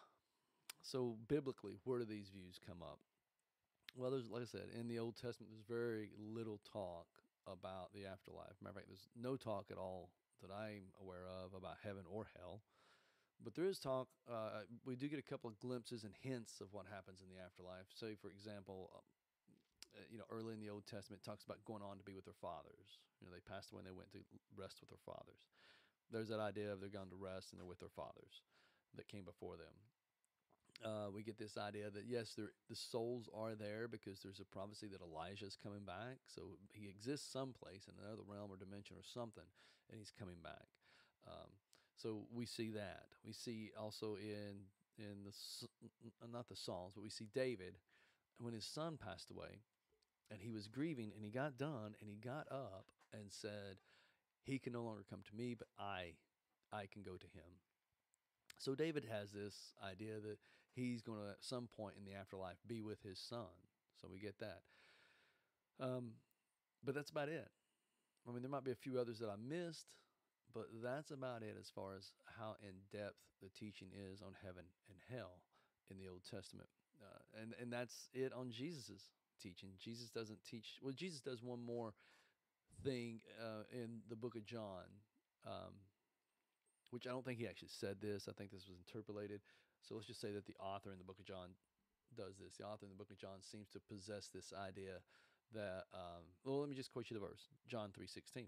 so 0.81 1.15
biblically, 1.27 1.77
where 1.83 1.99
do 1.99 2.05
these 2.05 2.29
views 2.29 2.59
come 2.65 2.81
up? 2.81 2.99
Well, 3.95 4.11
there's 4.11 4.29
like 4.29 4.43
I 4.43 4.45
said 4.45 4.71
in 4.79 4.87
the 4.87 4.99
Old 4.99 5.15
Testament, 5.15 5.51
there's 5.51 5.67
very 5.67 6.09
little 6.17 6.59
talk 6.71 7.07
about 7.47 7.93
the 7.93 8.05
afterlife. 8.05 8.55
Matter 8.61 8.69
of 8.69 8.75
fact, 8.75 8.87
there's 8.87 9.07
no 9.19 9.35
talk 9.35 9.65
at 9.71 9.77
all 9.77 10.09
that 10.41 10.51
I'm 10.51 10.89
aware 11.01 11.27
of 11.27 11.53
about 11.53 11.77
heaven 11.83 12.03
or 12.09 12.27
hell. 12.37 12.61
But 13.43 13.55
there 13.55 13.65
is 13.65 13.79
talk. 13.79 14.07
Uh, 14.29 14.69
we 14.85 14.95
do 14.95 15.09
get 15.09 15.17
a 15.17 15.25
couple 15.25 15.49
of 15.49 15.59
glimpses 15.59 16.03
and 16.03 16.13
hints 16.21 16.61
of 16.61 16.69
what 16.71 16.85
happens 16.85 17.21
in 17.21 17.29
the 17.33 17.41
afterlife. 17.41 17.89
Say, 17.89 18.13
for 18.13 18.29
example, 18.29 18.93
um, 18.93 19.01
uh, 19.97 20.05
you 20.09 20.17
know, 20.17 20.29
early 20.29 20.53
in 20.53 20.61
the 20.61 20.69
Old 20.69 20.85
Testament, 20.85 21.23
talks 21.25 21.43
about 21.43 21.57
going 21.65 21.81
on 21.81 21.97
to 21.97 22.05
be 22.05 22.13
with 22.13 22.25
their 22.25 22.37
fathers. 22.37 23.01
You 23.19 23.27
know, 23.27 23.33
they 23.33 23.41
passed 23.41 23.73
away 23.73 23.81
and 23.81 23.89
they 23.89 23.97
went 23.97 24.13
to 24.13 24.21
rest 24.55 24.77
with 24.79 24.89
their 24.93 25.01
fathers. 25.03 25.49
There's 26.13 26.29
that 26.29 26.39
idea 26.39 26.71
of 26.71 26.79
they're 26.79 26.93
going 26.93 27.09
to 27.09 27.19
rest 27.19 27.51
and 27.51 27.59
they're 27.59 27.67
with 27.67 27.79
their 27.81 27.93
fathers 27.93 28.45
that 28.95 29.07
came 29.07 29.23
before 29.23 29.57
them. 29.57 29.75
Uh, 30.81 31.13
we 31.13 31.21
get 31.21 31.37
this 31.37 31.57
idea 31.57 31.91
that 31.91 32.09
yes, 32.09 32.33
the 32.33 32.49
souls 32.75 33.29
are 33.37 33.53
there 33.53 33.87
because 33.87 34.19
there's 34.21 34.41
a 34.41 34.49
prophecy 34.49 34.87
that 34.89 35.01
Elijah 35.01 35.45
is 35.45 35.55
coming 35.55 35.85
back. 35.85 36.17
So 36.25 36.57
he 36.73 36.89
exists 36.89 37.31
someplace 37.31 37.85
in 37.85 37.93
another 38.01 38.25
realm 38.25 38.49
or 38.49 38.57
dimension 38.57 38.97
or 38.97 39.05
something, 39.05 39.45
and 39.89 39.99
he's 39.99 40.11
coming 40.11 40.41
back. 40.41 40.65
Um, 41.29 41.53
so 42.01 42.21
we 42.33 42.45
see 42.45 42.69
that. 42.71 43.03
We 43.25 43.33
see 43.33 43.71
also 43.79 44.15
in 44.15 44.55
in 44.97 45.23
the 45.23 46.27
not 46.31 46.47
the 46.49 46.55
Psalms, 46.55 46.93
but 46.95 47.03
we 47.03 47.09
see 47.09 47.27
David 47.33 47.75
when 48.39 48.53
his 48.53 48.65
son 48.65 48.97
passed 48.97 49.29
away, 49.29 49.61
and 50.29 50.39
he 50.41 50.51
was 50.51 50.67
grieving, 50.67 51.11
and 51.15 51.23
he 51.23 51.31
got 51.31 51.57
done, 51.57 51.95
and 51.99 52.09
he 52.09 52.15
got 52.15 52.47
up 52.51 52.85
and 53.13 53.31
said, 53.31 53.77
"He 54.43 54.59
can 54.59 54.73
no 54.73 54.83
longer 54.83 55.03
come 55.09 55.21
to 55.27 55.35
me, 55.35 55.53
but 55.53 55.67
I, 55.79 56.13
I 56.71 56.87
can 56.91 57.03
go 57.03 57.17
to 57.17 57.27
him." 57.27 57.59
So 58.57 58.75
David 58.75 59.05
has 59.11 59.31
this 59.31 59.73
idea 59.83 60.19
that 60.19 60.37
he's 60.73 61.01
going 61.01 61.19
to 61.19 61.29
at 61.31 61.43
some 61.43 61.67
point 61.75 61.95
in 61.97 62.05
the 62.05 62.17
afterlife 62.17 62.57
be 62.67 62.81
with 62.81 63.01
his 63.03 63.19
son. 63.19 63.49
So 63.99 64.07
we 64.11 64.19
get 64.19 64.39
that. 64.39 64.61
Um, 65.79 66.11
but 66.83 66.95
that's 66.95 67.09
about 67.09 67.29
it. 67.29 67.49
I 68.27 68.31
mean, 68.31 68.41
there 68.41 68.51
might 68.51 68.63
be 68.63 68.71
a 68.71 68.75
few 68.75 68.99
others 68.99 69.19
that 69.19 69.29
I 69.29 69.35
missed, 69.35 69.87
but 70.53 70.67
that's 70.83 71.11
about 71.11 71.43
it 71.43 71.55
as 71.59 71.71
far 71.73 71.95
as 71.95 72.13
how 72.39 72.55
in 72.61 72.75
depth 72.91 73.19
the 73.41 73.49
teaching 73.49 73.89
is 74.11 74.21
on 74.21 74.33
heaven 74.43 74.65
and 74.89 74.97
hell 75.09 75.41
in 75.89 75.97
the 75.97 76.07
Old 76.07 76.21
Testament. 76.29 76.69
Uh, 77.01 77.41
and, 77.41 77.53
and 77.59 77.73
that's 77.73 78.09
it 78.13 78.31
on 78.33 78.51
Jesus's 78.51 79.09
teaching. 79.41 79.71
Jesus 79.79 80.09
doesn't 80.09 80.39
teach, 80.49 80.77
well, 80.81 80.93
Jesus 80.93 81.19
does 81.19 81.41
one 81.41 81.63
more 81.63 81.93
thing 82.83 83.19
uh, 83.41 83.63
in 83.73 84.01
the 84.09 84.15
book 84.15 84.35
of 84.35 84.45
John, 84.45 84.85
um, 85.45 85.73
which 86.91 87.07
I 87.07 87.11
don't 87.11 87.25
think 87.25 87.39
he 87.39 87.47
actually 87.47 87.73
said 87.73 87.97
this. 88.01 88.27
I 88.29 88.33
think 88.33 88.51
this 88.51 88.67
was 88.67 88.77
interpolated. 88.77 89.41
So 89.81 89.95
let's 89.95 90.07
just 90.07 90.21
say 90.21 90.31
that 90.31 90.45
the 90.45 90.55
author 90.61 90.91
in 90.91 90.99
the 90.99 91.07
book 91.07 91.17
of 91.19 91.25
John 91.25 91.49
does 92.15 92.37
this. 92.37 92.57
The 92.59 92.65
author 92.65 92.85
in 92.85 92.91
the 92.91 92.99
book 92.99 93.09
of 93.09 93.17
John 93.17 93.41
seems 93.41 93.67
to 93.73 93.79
possess 93.79 94.29
this 94.33 94.53
idea 94.53 95.01
that, 95.53 95.89
um, 95.93 96.23
well, 96.45 96.59
let 96.59 96.69
me 96.69 96.75
just 96.75 96.91
quote 96.91 97.09
you 97.09 97.15
the 97.17 97.25
verse 97.25 97.49
John 97.67 97.89
3.16. 97.89 98.47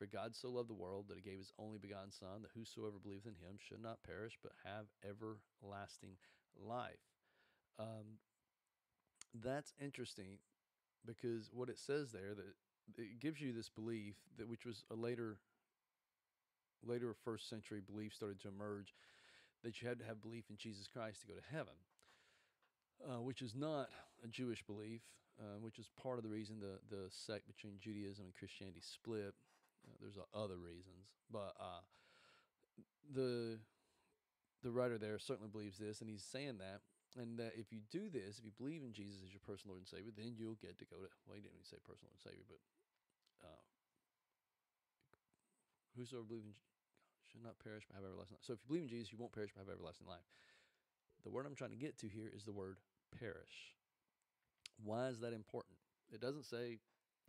For 0.00 0.06
God 0.06 0.34
so 0.34 0.48
loved 0.48 0.70
the 0.70 0.74
world 0.74 1.08
that 1.08 1.18
he 1.18 1.22
gave 1.22 1.36
his 1.36 1.52
only 1.58 1.76
begotten 1.76 2.10
Son, 2.10 2.40
that 2.40 2.52
whosoever 2.56 2.96
believes 2.98 3.26
in 3.26 3.34
him 3.34 3.58
should 3.58 3.82
not 3.82 4.02
perish, 4.02 4.38
but 4.42 4.52
have 4.64 4.86
everlasting 5.04 6.16
life. 6.58 7.04
Um, 7.78 8.16
that's 9.34 9.74
interesting 9.78 10.38
because 11.04 11.50
what 11.52 11.68
it 11.68 11.78
says 11.78 12.12
there 12.12 12.34
that 12.34 13.02
it 13.02 13.20
gives 13.20 13.42
you 13.42 13.52
this 13.52 13.68
belief 13.68 14.14
that 14.38 14.48
which 14.48 14.64
was 14.64 14.84
a 14.90 14.94
later 14.94 15.36
later 16.82 17.14
first 17.22 17.50
century 17.50 17.82
belief 17.86 18.14
started 18.14 18.40
to 18.40 18.48
emerge 18.48 18.94
that 19.62 19.82
you 19.82 19.88
had 19.88 19.98
to 19.98 20.04
have 20.06 20.22
belief 20.22 20.44
in 20.48 20.56
Jesus 20.56 20.86
Christ 20.86 21.20
to 21.20 21.26
go 21.26 21.34
to 21.34 21.54
heaven, 21.54 21.74
uh, 23.06 23.20
which 23.20 23.42
is 23.42 23.54
not 23.54 23.90
a 24.24 24.28
Jewish 24.28 24.62
belief, 24.62 25.02
uh, 25.38 25.58
which 25.60 25.78
is 25.78 25.90
part 26.02 26.16
of 26.16 26.24
the 26.24 26.30
reason 26.30 26.58
the 26.58 26.78
the 26.88 27.10
sect 27.10 27.46
between 27.46 27.74
Judaism 27.78 28.24
and 28.24 28.34
Christianity 28.34 28.80
split. 28.80 29.34
Uh, 29.86 29.96
there's 30.00 30.18
other 30.34 30.56
reasons, 30.56 31.12
but 31.30 31.54
uh, 31.58 31.82
the 33.14 33.58
the 34.62 34.70
writer 34.70 34.98
there 34.98 35.18
certainly 35.18 35.48
believes 35.50 35.78
this, 35.78 36.00
and 36.00 36.10
he's 36.10 36.24
saying 36.24 36.58
that, 36.58 36.84
and 37.16 37.38
that 37.38 37.52
if 37.56 37.72
you 37.72 37.80
do 37.90 38.10
this, 38.12 38.38
if 38.38 38.44
you 38.44 38.52
believe 38.58 38.82
in 38.84 38.92
Jesus 38.92 39.24
as 39.24 39.32
your 39.32 39.40
personal 39.40 39.74
Lord 39.74 39.82
and 39.84 39.88
Savior, 39.88 40.12
then 40.12 40.36
you'll 40.36 40.60
get 40.60 40.78
to 40.78 40.84
go 40.84 41.00
to. 41.00 41.08
Well, 41.24 41.36
he 41.36 41.40
didn't 41.40 41.56
even 41.56 41.68
say 41.68 41.80
personal 41.80 42.12
Lord 42.12 42.20
and 42.20 42.26
Savior, 42.28 42.44
but 42.44 42.60
uh, 43.40 43.64
whosoever 45.96 46.28
believes 46.28 46.46
in 46.46 46.54
should 47.30 47.44
not 47.44 47.58
perish 47.62 47.84
but 47.86 47.94
have 47.94 48.04
everlasting 48.04 48.36
life. 48.36 48.44
So 48.44 48.52
if 48.52 48.60
you 48.62 48.68
believe 48.68 48.90
in 48.90 48.92
Jesus, 48.92 49.12
you 49.12 49.18
won't 49.18 49.32
perish 49.32 49.50
but 49.54 49.62
have 49.62 49.72
everlasting 49.72 50.06
life. 50.06 50.26
The 51.22 51.30
word 51.30 51.46
I'm 51.46 51.54
trying 51.54 51.70
to 51.70 51.78
get 51.78 51.98
to 51.98 52.08
here 52.08 52.26
is 52.26 52.44
the 52.44 52.52
word 52.52 52.78
perish. 53.14 53.76
Why 54.82 55.08
is 55.08 55.20
that 55.20 55.32
important? 55.32 55.76
It 56.10 56.20
doesn't 56.20 56.44
say 56.44 56.78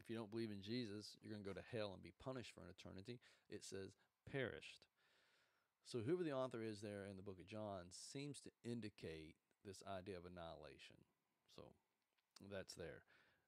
if 0.01 0.09
you 0.09 0.17
don't 0.17 0.31
believe 0.31 0.49
in 0.49 0.61
Jesus, 0.61 1.17
you're 1.21 1.31
going 1.31 1.43
to 1.43 1.47
go 1.47 1.53
to 1.53 1.65
hell 1.71 1.93
and 1.93 2.01
be 2.01 2.13
punished 2.17 2.51
for 2.53 2.61
an 2.61 2.73
eternity. 2.73 3.19
It 3.49 3.63
says 3.63 3.93
perished. 4.25 4.81
So, 5.85 5.99
whoever 5.99 6.23
the 6.23 6.33
author 6.33 6.61
is 6.61 6.81
there 6.81 7.05
in 7.09 7.17
the 7.17 7.25
book 7.25 7.37
of 7.39 7.47
John 7.47 7.89
seems 7.89 8.39
to 8.41 8.49
indicate 8.63 9.35
this 9.65 9.83
idea 9.85 10.17
of 10.17 10.25
annihilation. 10.25 10.97
So, 11.55 11.63
that's 12.51 12.73
there. 12.73 13.05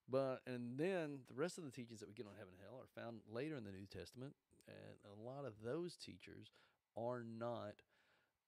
But, 0.10 0.42
and 0.46 0.78
then 0.78 1.26
the 1.30 1.40
rest 1.40 1.58
of 1.58 1.64
the 1.64 1.72
teachings 1.72 2.00
that 2.02 2.10
we 2.10 2.14
get 2.14 2.28
on 2.28 2.38
heaven 2.38 2.54
and 2.54 2.62
hell 2.62 2.78
are 2.78 3.02
found 3.02 3.22
later 3.32 3.56
in 3.56 3.64
the 3.64 3.72
New 3.72 3.88
Testament. 3.88 4.36
And 4.68 5.00
a 5.08 5.16
lot 5.16 5.46
of 5.46 5.54
those 5.64 5.96
teachers 5.96 6.52
are 6.98 7.24
not 7.24 7.82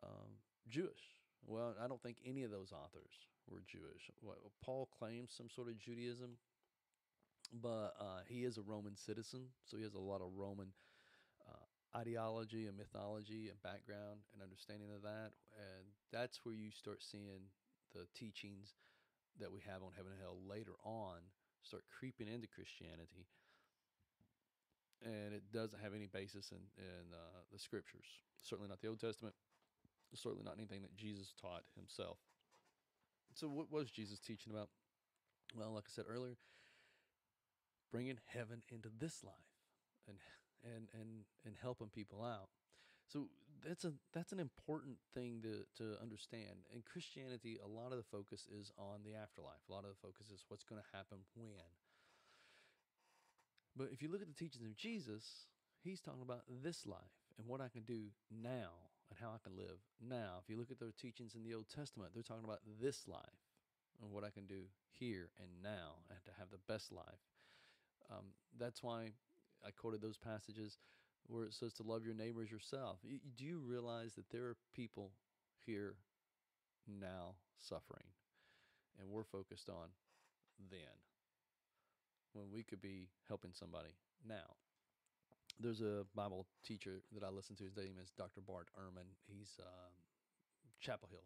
um, 0.03 0.43
Jewish. 0.67 1.15
Well, 1.45 1.75
I 1.81 1.87
don't 1.87 2.01
think 2.01 2.17
any 2.25 2.43
of 2.43 2.51
those 2.51 2.71
authors 2.71 3.27
were 3.49 3.63
Jewish. 3.67 4.09
Well, 4.21 4.35
Paul 4.63 4.89
claims 4.97 5.31
some 5.35 5.49
sort 5.49 5.67
of 5.67 5.79
Judaism, 5.79 6.37
but 7.51 7.95
uh, 7.99 8.21
he 8.27 8.43
is 8.43 8.57
a 8.57 8.61
Roman 8.61 8.95
citizen, 8.95 9.47
so 9.65 9.77
he 9.77 9.83
has 9.83 9.93
a 9.93 9.99
lot 9.99 10.21
of 10.21 10.35
Roman 10.35 10.67
uh, 11.47 11.97
ideology 11.97 12.67
and 12.67 12.77
mythology 12.77 13.49
and 13.49 13.61
background 13.63 14.23
and 14.33 14.43
understanding 14.43 14.89
of 14.95 15.01
that. 15.03 15.31
And 15.57 15.85
that's 16.11 16.43
where 16.43 16.55
you 16.55 16.71
start 16.71 17.03
seeing 17.03 17.51
the 17.93 18.07
teachings 18.17 18.75
that 19.39 19.51
we 19.51 19.61
have 19.67 19.83
on 19.83 19.91
heaven 19.95 20.11
and 20.11 20.21
hell 20.21 20.37
later 20.47 20.75
on 20.83 21.19
start 21.63 21.83
creeping 21.89 22.27
into 22.27 22.47
Christianity. 22.47 23.25
And 25.03 25.33
it 25.33 25.43
doesn't 25.51 25.81
have 25.81 25.93
any 25.93 26.07
basis 26.07 26.51
in, 26.51 26.61
in 26.77 27.05
uh, 27.11 27.41
the 27.51 27.59
scriptures. 27.59 28.05
Certainly 28.41 28.69
not 28.69 28.81
the 28.81 28.87
Old 28.87 29.01
Testament. 29.01 29.35
Certainly 30.13 30.45
not 30.45 30.55
anything 30.57 30.81
that 30.83 30.95
Jesus 30.95 31.33
taught 31.41 31.63
himself. 31.75 32.17
So, 33.33 33.49
what 33.49 33.69
was 33.69 33.91
Jesus 33.91 34.19
teaching 34.19 34.53
about? 34.53 34.69
Well, 35.53 35.73
like 35.73 35.83
I 35.87 35.91
said 35.91 36.05
earlier, 36.07 36.37
bringing 37.95 38.19
heaven 38.27 38.61
into 38.67 38.89
this 38.99 39.23
life 39.23 39.55
and 40.07 40.17
and 40.67 40.87
and 40.99 41.23
and 41.45 41.55
helping 41.61 41.87
people 41.87 42.23
out. 42.23 42.51
So 43.07 43.27
that's 43.63 43.85
a 43.85 43.93
that's 44.13 44.33
an 44.33 44.39
important 44.39 44.97
thing 45.13 45.39
to 45.43 45.63
to 45.79 45.95
understand. 46.01 46.67
In 46.75 46.83
Christianity, 46.83 47.57
a 47.63 47.67
lot 47.67 47.91
of 47.93 47.97
the 47.97 48.09
focus 48.11 48.49
is 48.51 48.71
on 48.77 49.07
the 49.07 49.15
afterlife. 49.15 49.63
A 49.69 49.71
lot 49.71 49.85
of 49.85 49.91
the 49.95 50.01
focus 50.03 50.27
is 50.27 50.43
what's 50.49 50.65
going 50.65 50.81
to 50.81 50.97
happen 50.97 51.19
when. 51.35 51.71
But 53.77 53.89
if 53.91 54.01
you 54.01 54.11
look 54.11 54.21
at 54.21 54.27
the 54.27 54.35
teachings 54.35 54.65
of 54.65 54.75
Jesus, 54.75 55.47
he's 55.79 56.01
talking 56.01 56.21
about 56.21 56.43
this 56.63 56.85
life 56.85 57.15
and 57.37 57.47
what 57.47 57.61
I 57.61 57.67
can 57.67 57.83
do 57.83 58.11
now 58.31 58.91
and 59.09 59.19
how 59.19 59.31
I 59.35 59.39
can 59.43 59.55
live 59.55 59.79
now. 59.99 60.39
If 60.43 60.49
you 60.49 60.57
look 60.57 60.71
at 60.71 60.79
their 60.79 60.95
teachings 60.95 61.35
in 61.35 61.43
the 61.43 61.53
Old 61.53 61.67
Testament, 61.67 62.11
they're 62.13 62.23
talking 62.23 62.47
about 62.47 62.63
this 62.79 63.07
life 63.07 63.39
and 64.01 64.11
what 64.11 64.23
I 64.23 64.31
can 64.31 64.47
do 64.47 64.67
here 64.99 65.29
and 65.39 65.47
now 65.63 66.03
and 66.09 66.19
to 66.25 66.31
have 66.39 66.51
the 66.51 66.63
best 66.67 66.91
life. 66.91 67.34
Um, 68.11 68.25
that's 68.59 68.83
why 68.83 69.11
I 69.65 69.71
quoted 69.71 70.01
those 70.01 70.17
passages 70.17 70.77
where 71.27 71.45
it 71.45 71.53
says 71.53 71.73
to 71.73 71.83
love 71.83 72.05
your 72.05 72.13
neighbors 72.13 72.51
yourself. 72.51 72.99
Do 73.37 73.45
you 73.45 73.59
realize 73.65 74.13
that 74.15 74.29
there 74.31 74.45
are 74.45 74.57
people 74.75 75.11
here 75.65 75.95
now 76.87 77.35
suffering 77.57 78.05
and 78.99 79.09
we're 79.09 79.23
focused 79.23 79.69
on 79.69 79.89
then 80.69 80.95
when 82.33 82.51
we 82.51 82.63
could 82.63 82.81
be 82.81 83.09
helping 83.27 83.51
somebody 83.53 83.95
now? 84.27 84.55
There's 85.59 85.81
a 85.81 86.05
Bible 86.15 86.45
teacher 86.63 87.01
that 87.13 87.23
I 87.23 87.29
listen 87.29 87.55
to. 87.55 87.63
His 87.63 87.77
name 87.77 87.95
is 88.03 88.11
Dr. 88.17 88.41
Bart 88.45 88.67
Ehrman. 88.77 89.07
He's 89.25 89.55
um, 89.59 89.93
Chapel 90.81 91.07
Hill. 91.09 91.23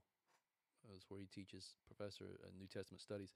That's 0.87 1.09
where 1.09 1.19
he 1.19 1.25
teaches, 1.25 1.73
professor 1.87 2.39
of 2.45 2.53
New 2.57 2.67
Testament 2.67 3.01
studies. 3.01 3.33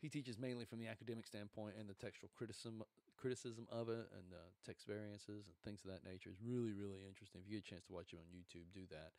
He 0.00 0.08
teaches 0.08 0.38
mainly 0.38 0.64
from 0.64 0.78
the 0.78 0.88
academic 0.88 1.26
standpoint 1.26 1.74
and 1.80 1.88
the 1.88 1.96
textual 1.96 2.30
criticism 2.36 2.84
criticism 3.16 3.64
of 3.72 3.88
it 3.88 4.12
and 4.12 4.28
the 4.28 4.44
text 4.60 4.84
variances 4.84 5.48
and 5.48 5.56
things 5.64 5.80
of 5.80 5.88
that 5.88 6.04
nature 6.04 6.28
is 6.28 6.36
really 6.44 6.76
really 6.76 7.04
interesting. 7.08 7.40
If 7.40 7.48
you 7.48 7.56
get 7.56 7.64
a 7.64 7.70
chance 7.72 7.84
to 7.88 7.96
watch 7.96 8.12
him 8.12 8.20
on 8.20 8.28
YouTube, 8.28 8.68
do 8.76 8.84
that. 8.92 9.16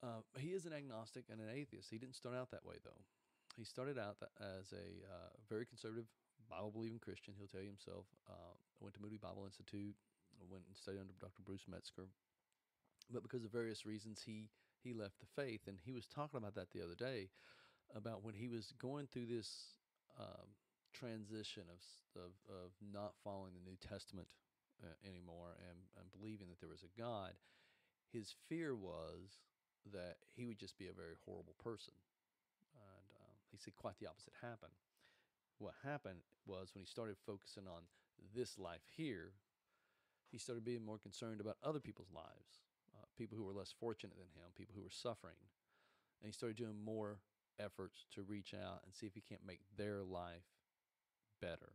Uh, 0.00 0.20
he 0.40 0.56
is 0.56 0.64
an 0.64 0.72
agnostic 0.72 1.28
and 1.28 1.40
an 1.40 1.52
atheist. 1.52 1.88
He 1.92 2.00
didn't 2.00 2.16
start 2.16 2.34
out 2.34 2.50
that 2.50 2.64
way 2.64 2.80
though. 2.84 3.02
He 3.56 3.64
started 3.64 3.98
out 3.98 4.16
as 4.40 4.72
a 4.72 5.04
uh, 5.06 5.30
very 5.48 5.64
conservative 5.64 6.08
Bible 6.50 6.72
believing 6.72 6.98
Christian. 6.98 7.34
He'll 7.36 7.48
tell 7.48 7.62
you 7.62 7.72
himself. 7.72 8.06
Uh, 8.28 8.56
went 8.80 8.94
to 8.94 9.00
Moody 9.00 9.16
Bible 9.20 9.44
Institute. 9.44 9.94
Went 10.50 10.64
and 10.66 10.76
studied 10.76 11.00
under 11.00 11.14
Dr. 11.20 11.40
Bruce 11.44 11.64
Metzger. 11.70 12.08
But 13.12 13.22
because 13.22 13.44
of 13.44 13.52
various 13.52 13.86
reasons, 13.86 14.22
he 14.24 14.50
he 14.82 14.92
left 14.92 15.20
the 15.20 15.30
faith, 15.40 15.62
and 15.66 15.78
he 15.80 15.92
was 15.92 16.06
talking 16.06 16.36
about 16.36 16.54
that 16.56 16.70
the 16.72 16.82
other 16.82 16.94
day 16.94 17.30
about 17.94 18.24
when 18.24 18.34
he 18.34 18.48
was 18.48 18.72
going 18.78 19.06
through 19.06 19.26
this 19.26 19.78
um, 20.18 20.50
transition 20.92 21.64
of, 21.70 21.80
of 22.16 22.32
of 22.50 22.70
not 22.80 23.14
following 23.22 23.52
the 23.54 23.64
New 23.68 23.76
Testament 23.78 24.28
uh, 24.82 24.94
anymore 25.06 25.58
and, 25.70 25.78
and 25.98 26.06
believing 26.10 26.48
that 26.48 26.60
there 26.60 26.70
was 26.70 26.82
a 26.82 26.92
God. 26.98 27.32
His 28.12 28.34
fear 28.48 28.74
was 28.74 29.42
that 29.92 30.16
he 30.34 30.46
would 30.46 30.58
just 30.58 30.78
be 30.78 30.86
a 30.86 30.94
very 30.94 31.18
horrible 31.26 31.54
person, 31.62 31.94
and 32.74 33.06
um, 33.18 33.34
he 33.50 33.58
said 33.58 33.74
quite 33.76 33.98
the 33.98 34.06
opposite 34.06 34.32
happened. 34.40 34.74
What 35.58 35.74
happened 35.82 36.22
was 36.46 36.70
when 36.74 36.82
he 36.82 36.86
started 36.86 37.16
focusing 37.26 37.66
on 37.66 37.82
this 38.34 38.58
life 38.58 38.82
here, 38.96 39.34
he 40.30 40.38
started 40.38 40.64
being 40.64 40.84
more 40.84 40.98
concerned 40.98 41.40
about 41.40 41.58
other 41.62 41.80
people's 41.80 42.10
lives, 42.14 42.62
uh, 42.94 43.06
people 43.18 43.36
who 43.36 43.44
were 43.44 43.52
less 43.52 43.74
fortunate 43.78 44.16
than 44.16 44.30
him, 44.34 44.50
people 44.56 44.74
who 44.74 44.82
were 44.82 44.90
suffering, 44.90 45.38
and 46.22 46.26
he 46.26 46.32
started 46.32 46.56
doing 46.56 46.78
more 46.82 47.18
efforts 47.58 48.06
to 48.14 48.22
reach 48.22 48.54
out 48.54 48.82
and 48.84 48.94
see 48.94 49.06
if 49.06 49.14
he 49.14 49.22
can't 49.22 49.46
make 49.46 49.60
their 49.76 50.02
life 50.02 50.46
better. 51.40 51.72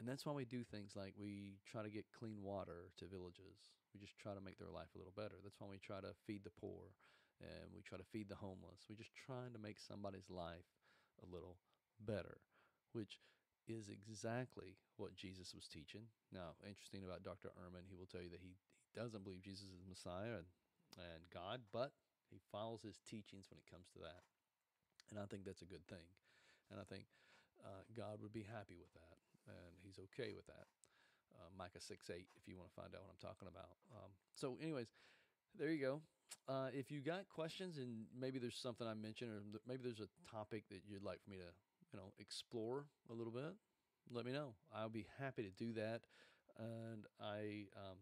And 0.00 0.08
that's 0.08 0.26
why 0.26 0.32
we 0.32 0.44
do 0.44 0.64
things 0.64 0.96
like 0.96 1.14
we 1.14 1.62
try 1.62 1.82
to 1.82 1.90
get 1.92 2.10
clean 2.10 2.42
water 2.42 2.90
to 2.98 3.06
villages. 3.06 3.70
We 3.94 4.00
just 4.00 4.18
try 4.18 4.34
to 4.34 4.40
make 4.40 4.58
their 4.58 4.72
life 4.72 4.90
a 4.94 4.98
little 4.98 5.14
better. 5.14 5.38
That's 5.42 5.60
why 5.60 5.68
we 5.70 5.78
try 5.78 6.00
to 6.00 6.16
feed 6.26 6.42
the 6.42 6.56
poor 6.58 6.90
and 7.38 7.70
we 7.74 7.82
try 7.82 7.98
to 7.98 8.10
feed 8.10 8.28
the 8.28 8.38
homeless. 8.38 8.86
We're 8.88 8.98
just 8.98 9.14
trying 9.14 9.52
to 9.52 9.62
make 9.62 9.78
somebody's 9.78 10.30
life 10.30 10.66
a 11.22 11.26
little 11.26 11.58
better, 12.02 12.42
which 12.92 13.18
is 13.68 13.86
exactly 13.90 14.78
what 14.96 15.14
Jesus 15.14 15.54
was 15.54 15.70
teaching. 15.70 16.10
Now, 16.34 16.58
interesting 16.66 17.06
about 17.06 17.22
Dr. 17.22 17.54
Ehrman, 17.54 17.86
he 17.86 17.94
will 17.94 18.10
tell 18.10 18.22
you 18.22 18.30
that 18.30 18.42
he, 18.42 18.58
he 18.58 18.90
doesn't 18.94 19.22
believe 19.22 19.42
Jesus 19.42 19.70
is 19.70 19.82
the 19.82 19.90
Messiah 19.90 20.42
and, 20.42 20.48
and 20.98 21.22
God, 21.30 21.62
but 21.70 21.94
he 22.30 22.42
follows 22.50 22.82
his 22.82 22.98
teachings 23.06 23.46
when 23.50 23.62
it 23.62 23.70
comes 23.70 23.86
to 23.94 24.02
that. 24.02 24.26
And 25.12 25.20
I 25.20 25.28
think 25.28 25.44
that's 25.44 25.60
a 25.60 25.68
good 25.68 25.84
thing. 25.92 26.08
And 26.72 26.80
I 26.80 26.88
think 26.88 27.04
uh, 27.60 27.84
God 27.92 28.24
would 28.24 28.32
be 28.32 28.48
happy 28.48 28.80
with 28.80 28.88
that, 28.96 29.20
and 29.44 29.76
He's 29.84 30.00
okay 30.08 30.32
with 30.32 30.48
that. 30.48 30.72
Uh, 31.36 31.52
Micah 31.52 31.80
6 31.80 31.92
8, 32.08 32.24
if 32.36 32.48
you 32.48 32.56
want 32.56 32.72
to 32.72 32.76
find 32.80 32.96
out 32.96 33.04
what 33.04 33.12
I'm 33.12 33.20
talking 33.20 33.48
about. 33.48 33.76
Um, 33.92 34.08
so, 34.34 34.56
anyways, 34.64 34.88
there 35.58 35.68
you 35.68 35.80
go. 35.80 36.00
Uh, 36.48 36.72
if 36.72 36.90
you 36.90 37.00
got 37.00 37.28
questions 37.28 37.76
and 37.76 38.08
maybe 38.18 38.38
there's 38.38 38.56
something 38.56 38.86
I 38.88 38.94
mentioned, 38.94 39.30
or 39.30 39.44
maybe 39.68 39.84
there's 39.84 40.00
a 40.00 40.08
topic 40.32 40.64
that 40.70 40.80
you'd 40.88 41.04
like 41.04 41.22
for 41.22 41.30
me 41.30 41.36
to, 41.36 41.52
you 41.92 41.96
know, 42.00 42.12
explore 42.18 42.86
a 43.10 43.12
little 43.12 43.32
bit, 43.32 43.52
let 44.10 44.24
me 44.24 44.32
know. 44.32 44.54
I'll 44.74 44.88
be 44.88 45.06
happy 45.20 45.44
to 45.44 45.50
do 45.50 45.72
that. 45.74 46.00
And 46.58 47.04
I, 47.20 47.68
um, 47.76 47.96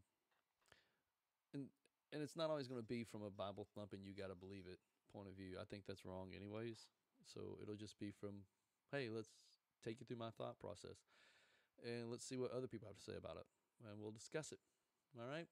and 1.55 1.67
and 2.13 2.23
it's 2.23 2.37
not 2.37 2.51
always 2.51 2.69
going 2.69 2.81
to 2.81 2.87
be 2.87 3.05
from 3.05 3.23
a 3.23 3.31
Bible 3.31 3.67
thumping, 3.75 4.01
you 4.03 4.15
got 4.15 4.29
to 4.29 4.35
believe 4.35 4.65
it 4.71 4.79
point 5.13 5.29
of 5.29 5.35
view. 5.35 5.59
I 5.61 5.65
think 5.65 5.85
that's 5.87 6.05
wrong, 6.05 6.31
anyways. 6.35 6.87
So 7.25 7.59
it'll 7.63 7.77
just 7.77 7.99
be 7.99 8.11
from, 8.11 8.47
hey, 8.93 9.09
let's 9.11 9.29
take 9.85 10.01
you 10.01 10.07
through 10.07 10.19
my 10.19 10.31
thought 10.31 10.59
process 10.59 10.99
and 11.85 12.11
let's 12.11 12.25
see 12.25 12.37
what 12.37 12.53
other 12.53 12.67
people 12.67 12.89
have 12.89 12.97
to 12.97 13.03
say 13.03 13.17
about 13.17 13.37
it 13.37 13.47
and 13.89 14.01
we'll 14.01 14.13
discuss 14.13 14.53
it. 14.53 14.59
All 15.19 15.29
right? 15.29 15.47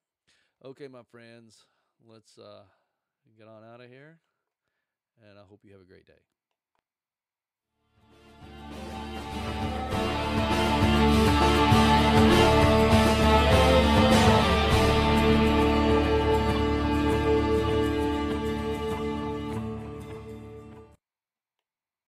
Okay, 0.64 0.88
my 0.88 1.02
friends, 1.10 1.64
let's 2.06 2.38
uh, 2.38 2.64
get 3.36 3.48
on 3.48 3.64
out 3.64 3.80
of 3.80 3.88
here 3.88 4.18
and 5.28 5.38
I 5.38 5.42
hope 5.48 5.60
you 5.64 5.72
have 5.72 5.80
a 5.82 5.88
great 5.88 6.06
day. 6.06 6.20